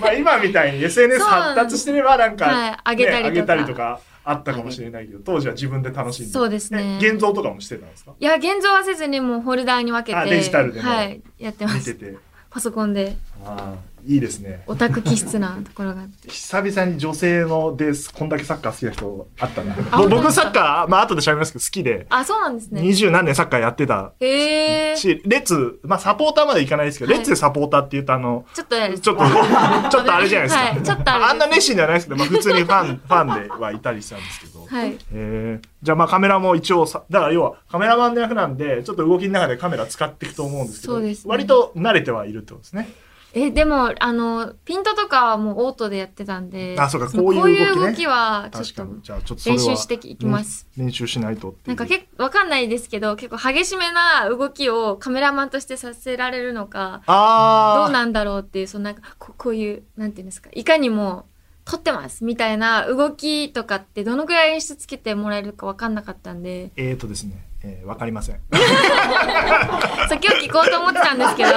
[0.00, 6.32] まあ今みたいに SNS 発達してればなんか、はい上げたりとかね上げたりとかあったかもしれないけど、当時は自分で楽しんで。
[6.32, 8.12] そうですねえ現像とかもしてたんですか？
[8.18, 10.30] いや、現像はせずにもうホルダーに分けあて。
[10.30, 11.20] デジタルでもはい。
[11.38, 11.76] やってます。
[11.90, 12.16] 見てて。
[12.50, 13.16] パソコンで。
[13.44, 14.62] ああ、いいですね。
[14.66, 16.28] オタク気質なところがあって。
[16.28, 19.76] 久々に女性のです、こんだけサッカー好きな人あったな。
[20.08, 22.82] 僕サッカー、まあ後で喋りますけど好きで、あ、そうなんですね。
[22.82, 24.96] 二十何年サッカーやってたへえ。
[24.96, 28.98] ちし、レッツ、まあサポーターまでいかないですけど、はいレッツでサポーターって言うとあの、ょっと。
[28.98, 29.24] ちょっと、
[29.90, 30.60] ちょっとあれじゃないですか。
[30.60, 34.66] はいちょっとあんな熱心じゃないですけど、まあ普通にファン、ファンで はいたりしたんですけど。
[34.66, 34.96] はい。
[35.12, 42.88] えー、じゃあまあカメラも一応さ、だから要はカメラマンの役なんで、ちょっと動きの中でカメラ使っていくと思うんですけど、そうですね割と慣れてはいるってことですね。
[43.32, 46.76] え、でも、あの、ピントとかはもうオートでやってたんで。
[46.78, 49.02] あそうかのこういう動きねこういう動きは、ちょっと確かに。
[49.02, 50.66] じゃあちょっとそれは練習していきます。
[50.76, 51.54] 練練習しないと。
[51.66, 61.26] なんか結構わかんないですけど、結構激しめな動きをカメラマンとしてさせられるのか、どうなんだろうっていう、そのなんかここういう、なんていうんですか、いかにも
[61.64, 68.40] 撮ってますみたいな動きとかってどのぐらい演出つけてもらえるかわかんなかったんで、えーとですね、えー、わかりません。
[68.50, 71.50] そう今日聞こうと思ってたんですけど、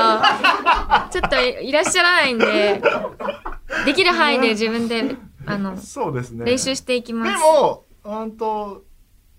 [1.12, 2.82] ちょっといらっしゃらないんで、
[3.86, 6.46] できる範囲で自分で、あの、そうですね。
[6.46, 7.32] 練習していきます。
[7.32, 8.84] でも、うんと、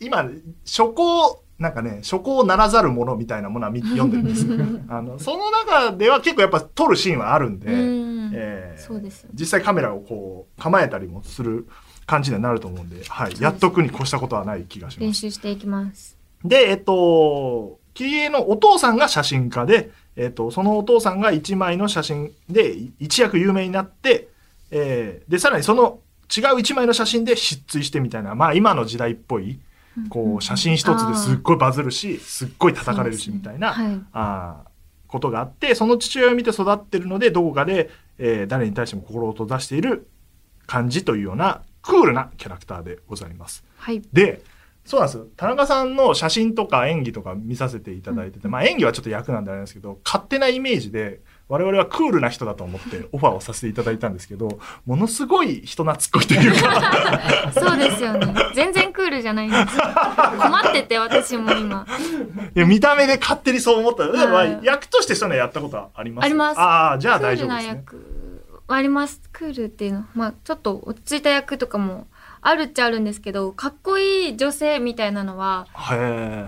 [0.01, 0.25] 今、
[0.65, 4.55] 初行、なんかね、初行ならざるものみたいなものは見読んでるんですよ。
[4.89, 11.69] あの、その中では結構やっぱ撮るシーンはあるんで、うんえーそうです実際カメラをこう構えたりもする
[12.07, 15.21] 感じにはなると思うんで、はい、やっとくに越したことはない気がしま練す。
[15.21, 16.14] 習していきます。
[16.45, 24.29] で、えっと、キリエのお父さんが写真家で、えっと、そのお父さんが一枚の写真で一躍有名になって、
[24.71, 26.01] えーで、さらにその
[26.35, 29.59] 違う一枚の写真で失墜してみたいな、まあ今の時代っぽい、
[30.09, 34.69] こう写真一つですっごいバズるし、すっごい叩かれるしみたいな、ねはいあー
[35.07, 40.09] ことがあって、その父親を見て育ってるので、どこかで、えー誰に対しても心を閉ざしている
[40.67, 43.65] 感じというようなクールなキャラクターでございます。
[43.77, 44.03] はい。
[44.13, 44.43] で、
[44.85, 45.27] そうなんですよ。
[45.37, 57.21] 田中さんの写真とか演技とか見させていただいてて、まあ演技はちょっと役なんであれなんですけど、勝手なイメージで、我々はクールな人だと思って オファーをさせていただいたんですけど、ものすごい人懐っこいというか、
[57.59, 58.35] そうですよね。
[58.55, 59.79] 全然クールじゃないんです。
[59.79, 61.87] 困ってて、私も今。
[62.55, 64.07] いや見た目で勝手にそう思った。
[64.09, 66.27] まあはい役としてそういうのやったことはあります？
[66.27, 67.75] ありますああ、じゃあクールな大丈夫ですね。
[67.79, 69.21] 役はあります。
[69.33, 72.07] クールっていうのは、まあちょっと落ち着いた役とかも
[72.47, 75.67] あるっちゃあるんですけど、かっこいい女性みたいなのは。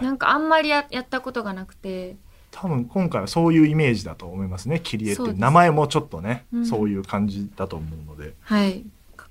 [0.02, 2.16] なんかあんまりややったことがなくて、
[2.50, 4.78] 多分今回はそういうイメージだと思いますね。
[4.82, 8.34] キリエって名前もちょっとね、うんそういう感じだと思うので。
[8.42, 8.84] はい。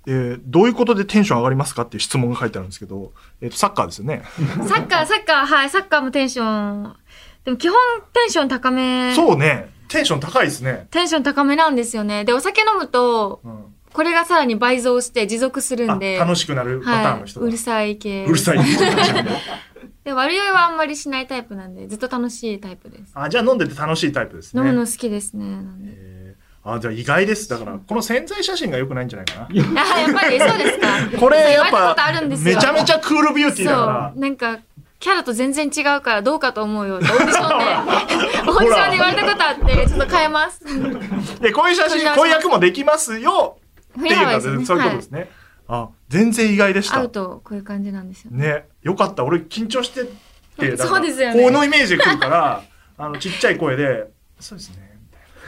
[0.06, 4.23] でどういうことでテンション上がりますかっていう質問が書いてあるんですけど、えっとサッカーですよね。
[4.67, 6.95] サッカー、サッカー、はい、サッカーもテンション、
[7.43, 7.78] でも基本
[8.13, 9.69] テンション高め、そうね。
[9.88, 10.88] テンション高いですね。
[10.89, 12.25] テンション高めなんですよね。
[12.25, 17.45] で、お酒飲むと、うん、これがさらに倍増して持続するあんで、楽しくなるパターンはい、の人だ。
[17.45, 18.25] うるさい系。
[18.25, 18.63] うるさいで
[20.03, 23.13] で、 悪酔いはあんまりしないタイプなんで、ずっと楽しいタイプです。
[23.15, 24.60] あじゃあ飲んでて楽しいタイプですね。
[24.60, 25.45] 飲むの好きですね。
[25.45, 27.47] なんでえーあじゃあ意外です。
[27.47, 29.47] だから、この潜在写真が良くないんじゃないかな。
[29.95, 30.88] あ、やっぱりそうですか。
[31.19, 34.21] これやっぱとあるんですよめちゃめちゃクールビューティーだかそう。
[34.21, 34.60] なんか、
[34.99, 37.55] キャラと全然違うからどうかと思うよってオーディションで、
[38.49, 40.62] オーディションで言われたことあって、ちょっと変えます。
[40.65, 41.39] ら。
[41.39, 43.58] で、こういう写真、こういう役もできますよ
[43.99, 45.29] っていうのは、振り幅ですねそういうことですね。
[45.67, 47.10] あ、全然意外でした会う。
[47.10, 48.47] とこういう感じなんですよね。
[48.47, 49.23] ね、よかった。
[49.23, 50.05] 俺緊張して
[50.58, 52.63] て、だからそうですよねこのイメージで来るから、
[52.97, 54.08] あの、ちっちゃい声で、
[54.39, 54.86] そうですね。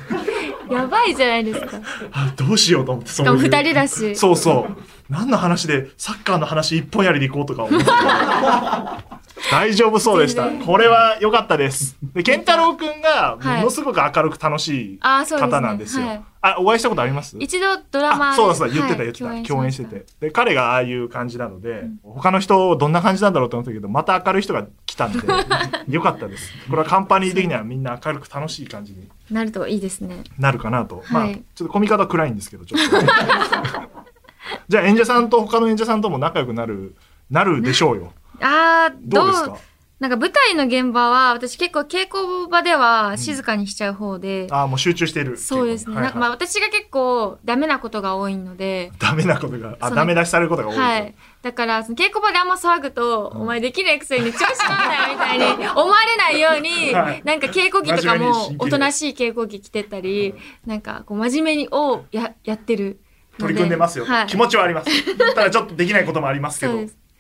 [0.71, 1.69] やばいじゃないですか。
[1.69, 1.73] し
[2.11, 4.15] あ、どうしようと思って、そういう二人だし。
[4.15, 4.77] そうそう。
[5.09, 7.87] 何の話で、サッカーの話一本やりでいこうとか思って。
[9.51, 10.49] 大丈夫そうでした。
[10.49, 11.95] これは良かったです。
[12.13, 13.57] で、健太郎くんが、はい。
[13.59, 16.07] ものすごく明るく楽しいあーそうですね方なんですよ。
[16.07, 17.35] はいあ、お会いしたことあります？
[17.39, 25.19] 一度ドラマそうだそうだ言ってたはい言ってた、共演してまてで彼がああいう感じなので、他の人どんな感じなんだろうと思ったけどまた明るい人が来たんで
[25.89, 26.51] よかったです。
[26.69, 30.23] これはカンパニー的にはみんな明るく楽しい感じになるといいですね。
[30.37, 31.43] なるかなと、まあはい。
[31.55, 32.97] ちょっと込み方は暗いんですけどちょっと
[34.67, 36.95] じゃあ演者さんと他の演者さんとも仲良くなる
[37.29, 38.13] なるでしょうよ。
[38.41, 39.57] あー、どうですか？
[39.99, 45.37] なんか舞台の現場は、私結構稽古場では静かにしちゃう方で、ああもう集中している。
[45.37, 45.95] そうですね。
[45.95, 51.15] はいなんかまあ私が結構ダメなことが多いので、 ダメなことがあダメ出しされることが多いと、はい。
[51.41, 57.21] だから、その稽古場であんま騒ぐと、お前できるくせに調子乗んなよみたいに思われないように、はい。
[57.25, 60.35] なんか稽古着とかもおとなしい稽古着着てたり、
[60.67, 62.99] なんかこう真面目にをややってる。
[63.37, 64.27] 取り組んでますよ、はい。
[64.27, 65.17] 気持ちはあります。
[65.35, 66.73] ただちょっとできないこともありますけど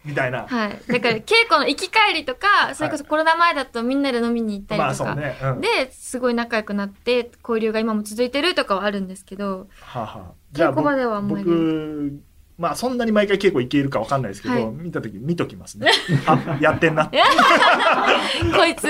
[0.05, 0.79] みたいな、はい。
[0.87, 5.15] だから稽古の行き帰りとか、それこそコロナ前だとみんなで飲みに行ったりまあとか。
[5.15, 5.61] ね、うん。
[5.61, 11.43] で、すごい仲良くなって、交流が今も続いてるとかはあるんですけど、はあは稽古場ではあんまり。
[11.43, 12.26] 僕
[12.57, 14.65] まあそんなに毎回稽古行けるかわかんないですけど、はい。
[14.73, 15.91] 見た時見ときますね。
[16.25, 17.03] あやってんな。
[17.05, 17.19] っ て
[18.55, 18.87] こいつ、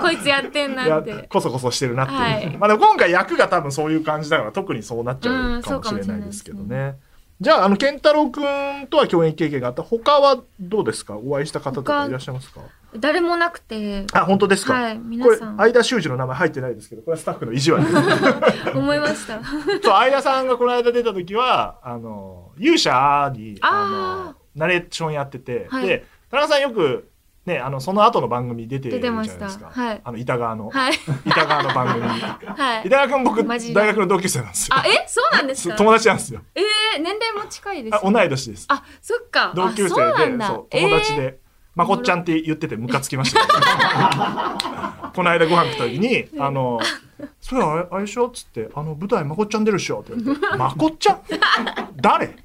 [0.00, 1.12] こいつやってんなやって。
[1.28, 2.56] こそこそしてるなっていう、はい。
[2.58, 6.96] まあでも今回役が多分そういう感じだから特にそうなっちゃうかもしれないですけどね。
[7.40, 9.82] じゃああの健太郎くんとは共演経験があった。
[9.82, 11.16] 他はどうですか？
[11.18, 12.60] お会いした方とかいらっしゃいますか？
[12.96, 17.84] 誰もなくて、あ本当ですか、はい、これ皆さん、相田修二の名前入ってないですけどこれはスタッフの意地悪
[18.74, 19.40] 思いました。
[19.44, 27.10] そう、相田さんがこの間出た時は、あの、勇者に、ああの、ナレーションやってて、はいで、田中さんよく、
[27.46, 29.70] ね、あの、その後の番組出てるじゃなましたいですか。
[29.70, 30.94] はいあの、板川の、はい。
[31.26, 32.08] 板川の番組。
[32.08, 32.86] はい。
[32.86, 34.76] 板川くん僕、大学の同級生なんですよ。
[34.76, 35.04] あ、え？
[35.06, 35.76] そうなんですか？
[35.76, 36.40] 友達なんですよ。
[36.54, 38.64] えー、年齢も近いです、あ同い年です。
[38.68, 39.52] あ、そっか。
[39.54, 39.94] 同級生
[40.30, 41.38] で、だそう、友達えーで、
[41.74, 43.40] まこっちゃんって言っててムカつきました。
[45.14, 46.80] この間ご飯食った時に、あの、
[47.40, 48.26] それあれあれでしょ？
[48.26, 50.00] っつって、あの、舞台まこっちゃん出るっしょ？
[50.00, 51.20] って言われて、まこっちゃん？
[51.96, 52.36] 誰？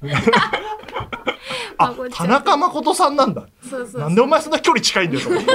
[1.78, 3.46] あ田中誠さんなんだ。
[3.68, 5.50] そうそうなんでお前そんな距離近いんだよと思って。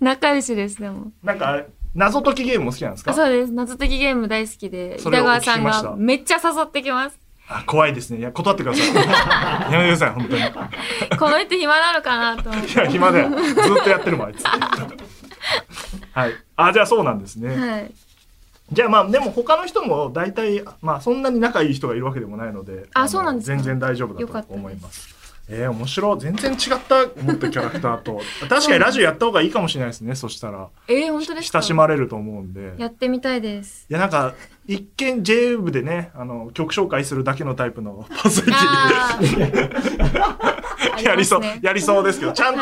[0.00, 1.12] 仲良しです、でも。
[1.22, 1.62] なんか
[1.94, 3.12] 謎解きゲームも好きなんですか？
[3.12, 3.52] あそうです。
[3.52, 7.18] 謎解きゲーム大好きで、それを板川さんがめっちゃ誘ってきます。
[7.48, 8.18] あ怖いですね。
[8.18, 8.94] いや、断ってください。
[9.72, 10.42] やめてください、本当に。
[10.42, 12.78] いこの人暇なのかなと思って。
[12.78, 13.30] や、暇だよ。
[13.30, 14.44] ずっとやってるもん、あいつ。
[16.12, 16.32] はい。
[16.56, 17.54] あ、じゃあそうなんですね。
[17.54, 17.90] はい。
[18.72, 25.14] じゃあまあでも他の人も大体まあそんなに仲いい人がいるわけでもないのでのあそうなんですか全然大丈夫だと思います。
[25.50, 31.58] えー、面白い全然違った思ったキャラクターと 確かにラジオやった方がいいかもしれないですねそしたらえー、本当ですか？
[31.58, 33.84] 親しまれると思うんでやってみたいです。
[33.90, 34.32] いやなんか
[34.66, 40.54] 一見 J 部でねあの曲紹介するだけのタイプの パーソナリテあィー。
[41.02, 42.60] やりそう、やりそうですけどちゃんと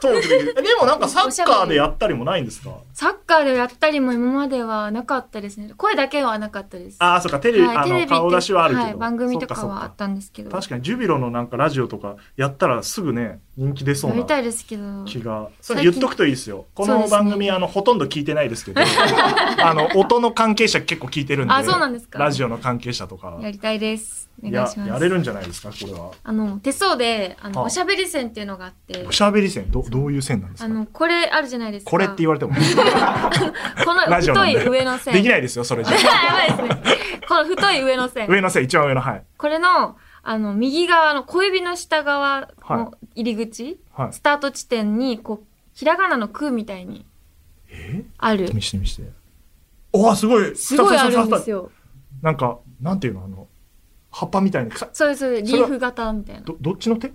[0.00, 0.54] トークできる。
[0.58, 2.70] えでもなんかサッカーでやったりもないんですか？
[2.92, 5.72] サッカーでやったりも今まではなかったですね。
[5.76, 6.96] 声だけはなかったです。
[7.00, 10.50] ああそっかテレビ、はい、あの顔出しはあるけど、はい、番組とかはあったんですけど。
[10.50, 15.04] 確かにジュビロのなんかラジオとかやったらすぐね人気出そうなやりたいですけど。
[15.04, 15.48] 気が。
[15.60, 16.66] それ言っとくといいですよ。
[16.74, 18.80] この番組、あのほとんど聞いてないですけど。
[19.62, 22.18] あの音の関係者結構聞いてるんであそうなんですか。
[22.18, 23.38] ラジオの関係者とか。
[23.40, 24.30] やりたいです。
[24.42, 24.88] お願いします。
[24.88, 26.10] やれるんじゃないですかこれは。
[26.22, 27.66] あの、手相で、あの、はあ。
[27.66, 29.04] おしゃべり線っていうのがあって。
[29.06, 29.70] お、しゃべり線？
[29.70, 30.66] どどういう線なんですか？
[30.66, 31.90] あの、これあるじゃないですか。
[31.90, 32.52] これって言われても。
[33.84, 35.14] この太い上の線。
[35.14, 35.22] で。
[35.22, 36.02] きないですよそれじゃ や
[36.32, 36.98] ばいですね。
[37.28, 38.28] この太い上の線。
[38.28, 39.22] 上の線一番上のはい。
[39.36, 44.12] これの、あの、右側の小指の下側の入り口、はい。
[44.12, 47.04] スタート地点に、こう、ひらがなの空みたいに
[47.68, 48.04] え？
[48.18, 48.52] ある。
[48.54, 49.02] 見して見して
[49.94, 51.70] おーすごいすごいあるんですよ。
[52.20, 53.46] なんかなんていうのあの
[54.10, 55.42] 葉っぱみたいにかそうです。
[55.42, 56.42] リーフ型みたいな。
[56.42, 57.12] どどっちの手？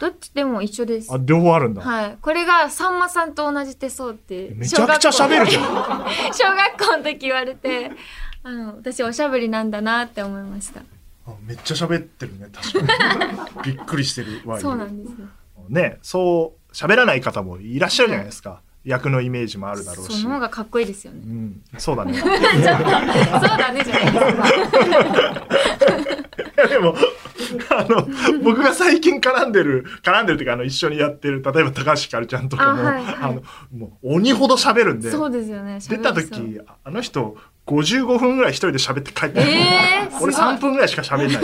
[0.00, 0.30] どっち？
[0.30, 1.18] でも一緒ですあ。
[1.20, 2.18] 両方あるんだ、はい。
[2.20, 4.52] これが、さんまさんと同じ手相って。
[4.54, 5.66] めちゃくちゃ喋るじゃんん。
[6.32, 7.90] 小学校の時言われて、
[8.42, 10.80] あの、私おしゃべりなんだなって思いました。
[11.26, 15.28] あめっちゃ喋ってるね確かに びっくりしてるわそうなんですよ。
[15.68, 20.20] ねそう喋らない方もいらっしゃるじゃないですか、役のイメージもあるだろうし。
[20.22, 21.20] その方がかっこいいですよね。
[21.24, 21.28] う。
[21.28, 22.14] ん、そうだね。
[22.18, 24.12] そうだねじゃない
[26.68, 26.94] でも
[27.70, 28.06] あの
[28.42, 33.34] 僕が最近絡んでる絡んでるっていうかあの一緒にやってる例えば高橋ひかるちゃんとかもあ、あはいはい。
[33.34, 33.42] の
[33.76, 35.78] もう鬼ほど喋るんでそうですよね。
[35.88, 41.42] 出た時あの人55分ぐらい一人で喋って帰ってる、えー、俺3分ぐらいしか喋んない。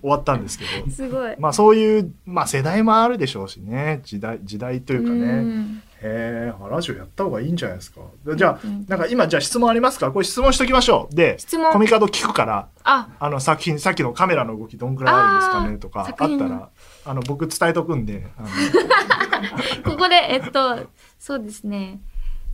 [0.00, 0.90] 終わったんですけど。
[0.90, 1.34] すごい。
[1.38, 4.00] まあそういう、まあ、世代もあるでしょうしね。
[4.02, 5.16] 時代時代というかね。
[5.16, 8.00] うんへえラジオやった方がいいんじゃないですか。
[8.34, 10.10] じゃあうんなんか今じゃあ質問ありますか？
[10.12, 11.14] これ質問しときましょう。
[11.14, 11.72] で質問。
[11.72, 16.70] コミカド聞くからあ、あの作品さっきのカメラの動きどんくらいあるんですかねとかあったら
[17.04, 18.26] あの僕伝えとくんで
[19.84, 20.86] ここで、えっと、
[21.18, 22.00] そうですね。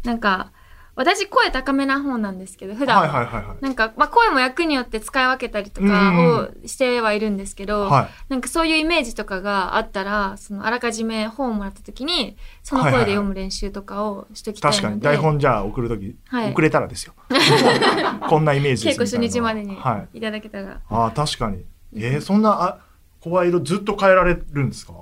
[0.05, 0.53] なんか、
[0.97, 2.97] 私声高めな方なんですけど、普段。
[2.97, 3.03] は。
[3.03, 3.57] はいはいはいはい。
[3.61, 8.09] なんか、まあ、声も役によって使い分けたりとうんかをしてはいるんですけど、はい。
[8.31, 16.51] なんかそういうイメージとかがあったら、そのあらかじめ本をもらった時に、その声で読む練習とかをしときたいので、確かに台本じゃあ送るとき、はい。
[16.53, 17.13] 遅れたらですよ。
[18.29, 19.75] こんなイメージです稽古初日までに
[20.15, 20.21] い。
[20.21, 21.65] ただけたら、ああ確かに。
[21.95, 22.79] えー、そんなあ
[23.21, 24.95] 声色ずっと変えられるんですか？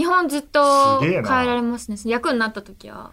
[0.00, 1.98] 基本ずっと変えられますね。
[2.06, 3.10] 役になった時は。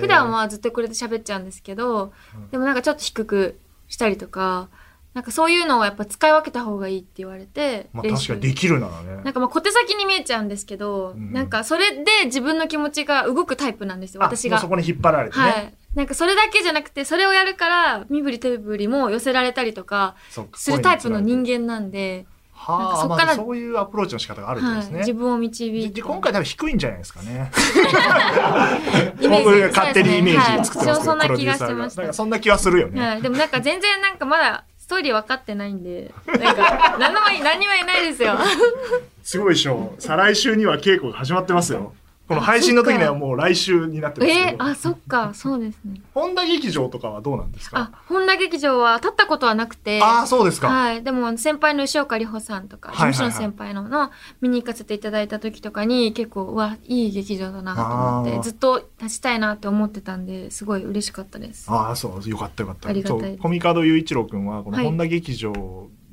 [0.00, 4.70] 普段はずっとこれで喋っちゃうんですけど、うんでもなんかちょっと低くしたりとか、
[5.12, 14.66] なんかそういうのをやっぱ使い分けた方がいいって言われて、まあ確かにできるならねなんかまあ小手先に見えちゃうんですけど、うんなんかそれで自分の気持ちが動くタイプなんですよ、あ私がそ。
[14.66, 15.74] こに引っ張られてね、はい。
[15.94, 20.14] なんかそれだけじゃなくて、それをやるから、身振り手振りも寄せられたりとか、
[20.54, 22.26] するタイプの人間間なんで、
[22.62, 24.76] はあなんかそっからまあ、そういうアプローチの仕方があるんはい。
[24.76, 25.94] ですね、自分を導いて。
[25.94, 27.50] で今回多分低いんじゃないですかね。
[29.20, 33.00] イメージ僕が勝手にイメージを作ってますけど、はいそんな気がプロデューサーしてましそんな気はするよね。
[33.00, 33.22] はい。
[33.22, 38.36] でもなんか全然なんかまだストーリー分かってないんで、なんか、何も、何もいないですよ。
[39.22, 39.94] すごいでしょ。
[39.98, 41.94] 再来週には稽古が始まってますよ。
[42.30, 44.48] この配信の時にはもう来週になってますけど。
[44.50, 46.00] えー、あ、そっか、そうですね。
[46.14, 47.90] 本田劇場とかはどうなんですか？
[47.92, 50.68] あ、本田劇場は立ったことはなくて、ああ、そうですか。
[50.68, 51.02] はい。
[51.02, 61.68] でも、先輩の吉岡里帆さんとか、事はいはいはい務所の先輩のの見に行かせていただいた時とかに、結構、うわ、いい劇場だなと思って、ずっと立ちたいなって思ってたんで、すごい嬉しかったです。
[61.68, 62.90] ああ、そう、よかったよかった。
[62.90, 65.52] ありがたいコミカド雄一郎君は、このはい本田劇場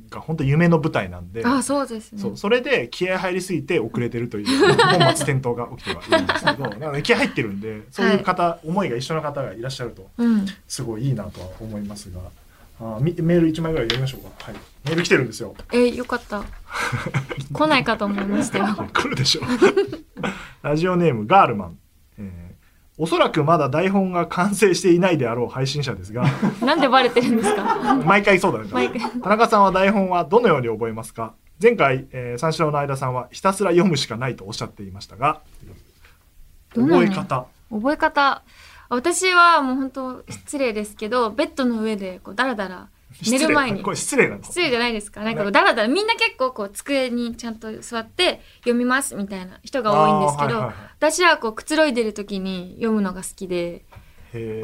[0.10, 2.22] が本当夢の舞台なんで、あ、そうですね。
[2.22, 10.46] そうそれで気合入りすぎて遅れてるという本末転倒が起きてはいるんですけど なので気合入ってるんでそういう方、思いが一緒の方がいらっしゃるとうん。
[10.68, 12.20] すごいいいなとは思いますが
[12.80, 16.44] あみメール1枚ぐらい読みましょうか、はい、メール来てるんですよえ、よかった。
[17.52, 18.66] 来ないかと思いましたよ。
[18.94, 19.42] 来るでしょ
[20.62, 21.78] ラジオネームガールマン、
[22.20, 22.47] えー
[22.98, 26.24] おそらくまだ台本が完成していないであろう配信者ですが
[26.66, 27.96] なんでバレてるんですか？
[28.06, 28.92] 毎回そうだね。
[29.22, 31.34] 田中さんは台本はどのように覚えますか？
[31.62, 35.42] 前回、えー三四郎の間さんはひたすら読むしかないとおっしゃっていましたが
[36.74, 37.46] 覚え方。
[37.72, 38.44] 覚え方。
[38.90, 42.88] 私はもう本当失礼ですけど、ベッドの上でこうダラダラ
[43.26, 43.82] 寝る前に。
[43.82, 45.24] これ失礼なの失礼じゃないですか。
[45.24, 50.76] なんかこうダラダラみんな結構こう机にちゃんと座って読みますみたいな人が多いんですけど、はいはいはい。
[50.98, 53.86] 私はこうくつろいでる時に読むのが好きで、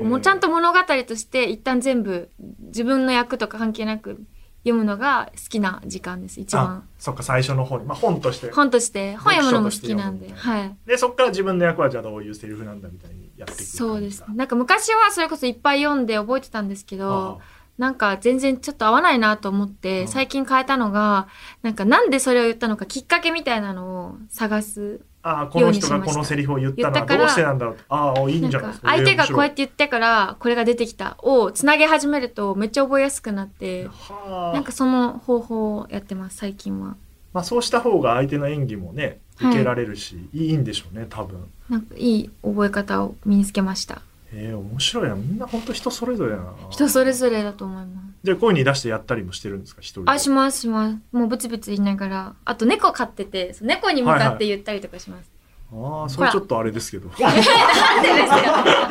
[0.02, 4.24] もうちゃんと物語として一旦全部自分の役とか関係なく
[4.64, 8.50] 読むのが好きな時間です一あ番そっか最初の方に、まあ、本として。
[8.52, 9.16] 本として。
[9.18, 10.32] 本読むのも好きなんで。
[10.34, 10.78] はい。
[10.86, 17.42] でそっから自分の役はじゃあどういうセリフなんだみたいにやっていくそうですなんか昔はそれこそいっぱい読んで覚えてたんですけど、
[17.78, 20.08] なんか全然ちょっと合わないなと思って、うん。
[20.08, 21.28] 最近変えたのが、
[21.62, 25.02] なんかなんでそれを言ったのかきっかけみたいなのを探す。
[25.26, 27.78] ああこの人がこのセリフを言ったのはどうしてなんだろう？
[27.88, 31.18] ああいいなんんじゃないですかか相手がこうやってて言ってからこれが出てきた。
[31.20, 36.98] をつなげ始めるとめっちゃ覚えやすくなって、はあなんかその方法をやってます最近は。
[37.32, 41.50] まあ、そうした方が相手の演技もね受けられるし、い、いんでしょうね多分。
[41.70, 44.02] なんかいい覚え方を身につけました。
[44.34, 48.04] へえ面白いなみんな本当人それぞれだな人それぞれだと思います。
[48.24, 50.12] じゃあ声に出してやったりもしてるんですか一人で？
[50.12, 50.98] あ、しますします。
[51.12, 52.36] もうブツブツ言いながら。
[52.46, 55.30] あと猫飼ってて、猫に向かって言ったりとかします。
[55.76, 57.56] ああそれちょっとあれですけどなんでですよ。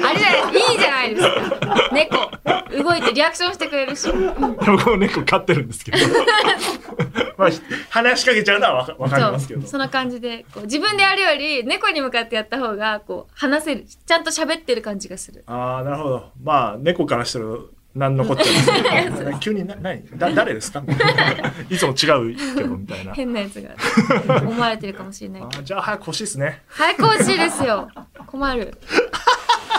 [0.02, 0.12] あ
[0.52, 1.90] れい、いいじゃないですか。
[1.92, 2.30] 猫。
[2.82, 4.08] 動いてリアクションしてくれるし。
[4.10, 5.98] 僕も猫飼ってるんですけど
[7.38, 7.50] まあ
[7.90, 17.44] 話しかけちゃうのはわかわかりますけどその感じでこう自分でやるより猫に向かってやった方がこう話せるちゃんと喋ってる感じがするああなるほどまあ猫からしたら
[17.94, 20.02] 何のこっちゃ 急にな何？
[20.16, 20.82] だ誰ですか？
[21.68, 23.12] いつも違うけどみたいな。
[23.12, 23.70] 変なやつが。
[24.40, 26.62] 思われてるかもしれないあーじゃあ早く欲しいですね。
[26.68, 27.88] 早く欲しいですよ。
[28.26, 28.78] 困る。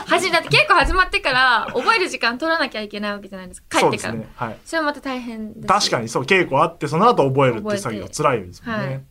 [0.05, 3.79] はじだって結構始まってから覚える時間取らなきゃいけないわけじゃないですか。
[3.79, 4.13] 帰ってから。
[4.13, 4.57] そ,、そうですねはい。
[4.71, 5.67] れはまた大変です。
[5.67, 9.01] 確かにそう稽古あってその後覚えるって作業辛いですもんね、はい。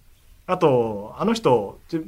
[0.47, 2.01] あとあの人ち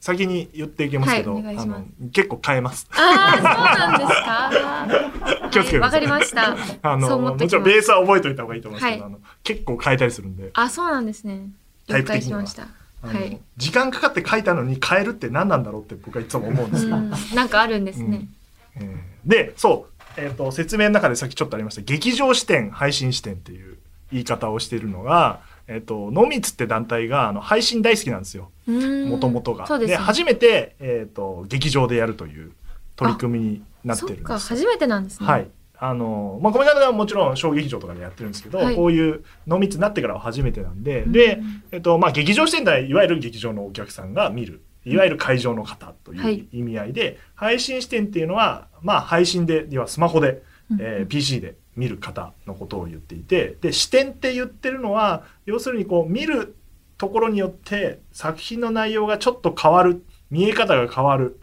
[0.00, 2.88] 先に言っていきますけど、はいあの結構変えます。
[2.92, 5.09] ああそうなんですか
[5.50, 6.00] 気をつけてください。
[6.00, 6.56] はいわかりました。
[6.90, 8.92] あのもちろんベースは覚えておいた方がいいと思います。
[8.92, 11.48] けど、はい結構変えたりするんで、あそうなんですね。
[11.88, 12.38] 了タイプ的には。
[12.38, 12.68] 解しました
[13.02, 16.86] あのはい時間かかって書いたのに変えるって何なんだろうって僕はいつも思うんです。
[16.86, 17.10] よ、うん。
[17.34, 18.28] なんかあるんですね、
[18.76, 21.82] えーでそう、えー、と説明の中でさっきちょっとありました。
[21.82, 23.76] 劇場視点配信視点っていう
[24.12, 28.50] 言い方をしているのが、えっ、と、ノーミーツって団体が、あの、配信大好きなんですよ。
[28.66, 29.66] ももともとが。
[29.78, 32.50] です、ね、初めて、えっ、と、劇場でやるという
[32.96, 34.38] 取り組みになってるんですよ。
[34.38, 35.26] 初めてなんですね。
[35.26, 35.48] はい。
[35.82, 38.76] あの、まあ、コメダではもちろん小劇場とかでやってるんですけど、はい。
[38.76, 41.12] こういう濃密になってからは初めてなんで、うん。
[41.12, 41.40] で、
[41.72, 44.94] えっと、まあ、劇場視点ではいわゆる劇場のお客さんが見る、い。
[44.96, 46.34] わゆる会場の方とはい。
[46.38, 50.78] いう意味合いで、配信視点っていうのは、まあ、配信で、要はスマホで、うん。
[50.80, 56.56] えー PC で見る方のことを言っていて、で、視点って言ってるのは、要するにこう、見る
[56.98, 61.40] ところによって作品の内容がちょっと変わる、見え方が変わる、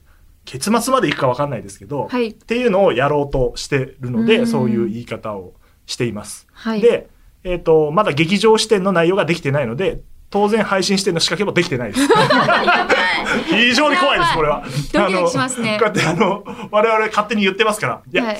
[0.47, 5.53] 結末までいくかわかんないですけど、はいっていうのをやろうとしてるので、うんそういう言い方を
[5.85, 6.47] しています。
[6.53, 7.09] はいで、
[7.43, 12.07] えっ、と、まだ劇場視点の内容ができてないので、当然配信視点の仕掛けもできてないです。
[13.47, 14.63] 非常に怖いです、これは。
[14.93, 18.01] ドキドキしますねこうやってあの、我々勝手に言ってますから。
[18.09, 18.39] いや、はい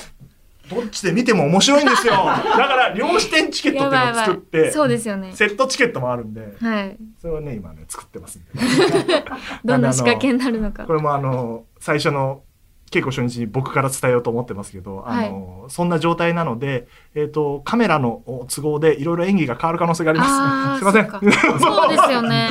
[0.70, 2.12] どっちで見ても面白いんですよ。
[2.16, 8.48] だから、両視点チケットっていうのを作って、そうですよねセットチケットもあるんで、はいそれはね、今ね、作ってますんで。
[9.64, 12.42] どんな仕掛けになるのかこれもあの最初の
[12.90, 20.80] 稽古初日に僕から伝えようと思ってますけど、あのそんな状態なので、えっとカメラの都合でいろいろ演技が変わる可能性があります。
[20.80, 21.58] すいません。
[21.58, 22.48] そそうですよね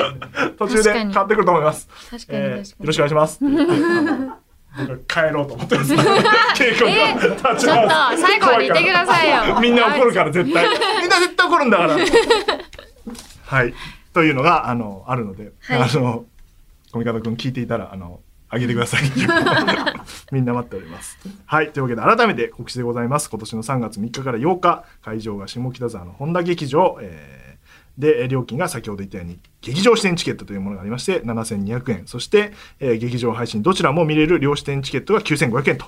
[0.57, 1.87] 途中で変わってくると思います。
[2.11, 3.39] 確かにえーよろしくお願いします。
[5.07, 5.93] 帰ろうと思ってます。
[5.93, 10.67] 稽古えが立ちょっと最後まで言ってくださいよみんな怒るから絶対。
[11.01, 11.97] みんな絶対怒るんだから。
[13.45, 13.73] はい。
[14.13, 16.25] というのが、あの、あるので、はいあの、
[16.91, 18.19] コミカドくん聞いていたら、あの、
[18.49, 19.01] あげてください。
[20.31, 21.17] みんな待っております。
[21.45, 21.71] はい。
[21.71, 23.29] というわけで、改めて告知でございます。
[23.29, 27.56] 今年の3月3日から8日、会場が下北沢の本田劇場、えー
[27.97, 32.07] で、えー料金が先ほど言ったように、劇場視点チケットというものがありまして、7200円。
[32.07, 35.85] そして、えー劇場配信どちらも見れる両視点チケットが9500円と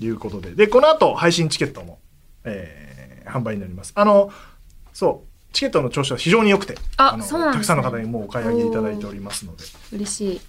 [0.00, 0.52] いうことで。
[0.52, 1.98] で、この後、配信チケットも、
[2.44, 2.86] えー
[3.26, 3.92] 販売になります。
[3.96, 4.30] あの、
[4.92, 9.64] そう、チケットの調子は非常に良くて、のあそうなんですねたくさんの方にもうお買い上げいただいておりますので。
[9.92, 10.40] 嬉しい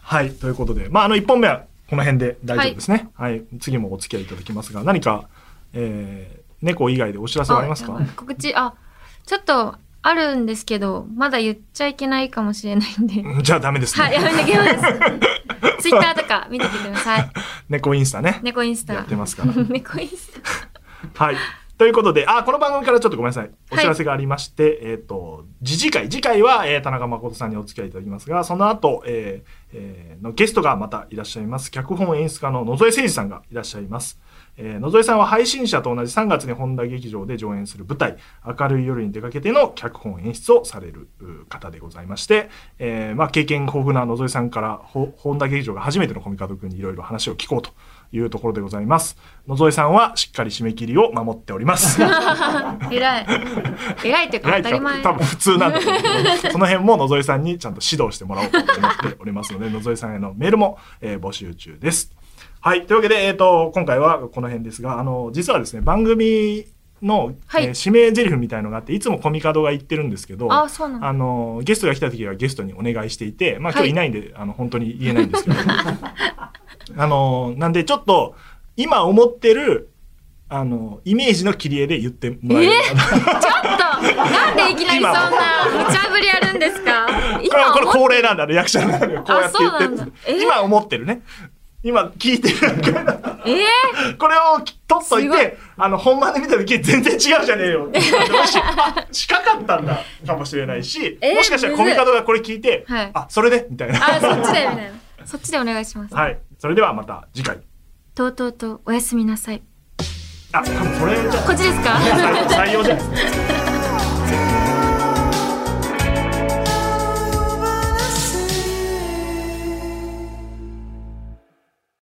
[0.00, 3.10] はい、ということで、まあ、あの、1本目はこの辺で大丈夫ですね。
[3.14, 5.28] はい、次もお付き合いいただきますが、何か、
[5.74, 8.74] えー、猫以外でお知らせはありますか告知あ
[9.26, 14.04] ちょっとあるんですけどまだ言っちゃいけないかもしれないんでうん じゃあダメですね。
[14.04, 17.30] はいやめてきます ツイッターとか見てきてください
[17.68, 18.40] 猫インスタね。
[18.42, 19.52] 猫インスタやってますから。
[19.68, 20.32] 猫インス
[21.14, 21.36] タはい。
[21.78, 23.50] ということで、あ、この番組からちょっとごめんなさい。
[23.70, 31.70] お知らせがありまして、えっ、と、次次回、次回は、えー田中誠さんにお付き合いいただきますが、その後、えーえーのゲストがまたいらっしゃいます。
[31.70, 34.18] 脚本演出家の野添誠二さんがいらっしゃいます。
[34.58, 47.70] えー野添さんは配信者と同じ3月に本田劇場で上演する舞台、明るい夜に出かけての脚本演出をされるう方でございまして、えーまあ、経験豊富な野添さんから、ほ本田劇場が初めてのコミカド君にいろいろ話を聞こうと
[48.10, 49.16] いうところでございます。
[49.46, 52.02] 野添さんはしっかり締め切りを守っております。
[52.90, 53.26] 偉い
[54.04, 55.92] 偉いってか当たり前多分普通なんだけど
[56.52, 62.17] その辺も野添さんにちゃんと指導してもらおうと思っておりますので野添さんへのメールも、えー募集中です。
[62.60, 62.86] はい。
[62.86, 66.66] というわけで、えっ、と、今回はこの辺ですが、あの、実はですね、番組
[67.02, 67.64] の、はい。
[67.66, 75.56] えー指名台詞みたいのがあって、いつもコミカドが言ってるんですけど、あそうなあの、ゲストが来た時はゲストにお願いしていて、まあ今はい日いないんで、あの、本当に言えないんですけど、
[76.96, 78.34] あの、なんでちょっと、
[78.76, 79.90] 今思ってる、
[80.48, 82.94] あの、イメージの切り絵で言ってもらえるか
[83.34, 83.40] な。
[83.40, 83.62] ちょっ
[84.00, 85.30] となんでいきなりそんな
[85.86, 87.06] 無茶ぶりやるんですか？
[87.06, 91.22] これこれ恒例なんだね、役者の中でこうやって言って今思ってるね。
[91.88, 92.56] 今聞いてる。
[93.46, 97.86] えー、 これを取っといて、あの、本番で見た時全然違うじゃねえよ。
[97.88, 97.94] も
[98.46, 101.34] し、あ、近かったんだ、かもしれないし、えー？
[101.36, 103.98] もしかしたらコミカドがこれ聞いて、はいあ、それでみたいな。
[104.16, 104.82] あそっちでみたいな
[105.24, 106.38] そっちでお願いします、はい。
[106.58, 107.58] それではまた次回。
[108.14, 109.62] とうとうとおやすみなさい
[110.52, 111.92] あ、多分それこっちですか？
[112.50, 113.57] 採用じゃないですか。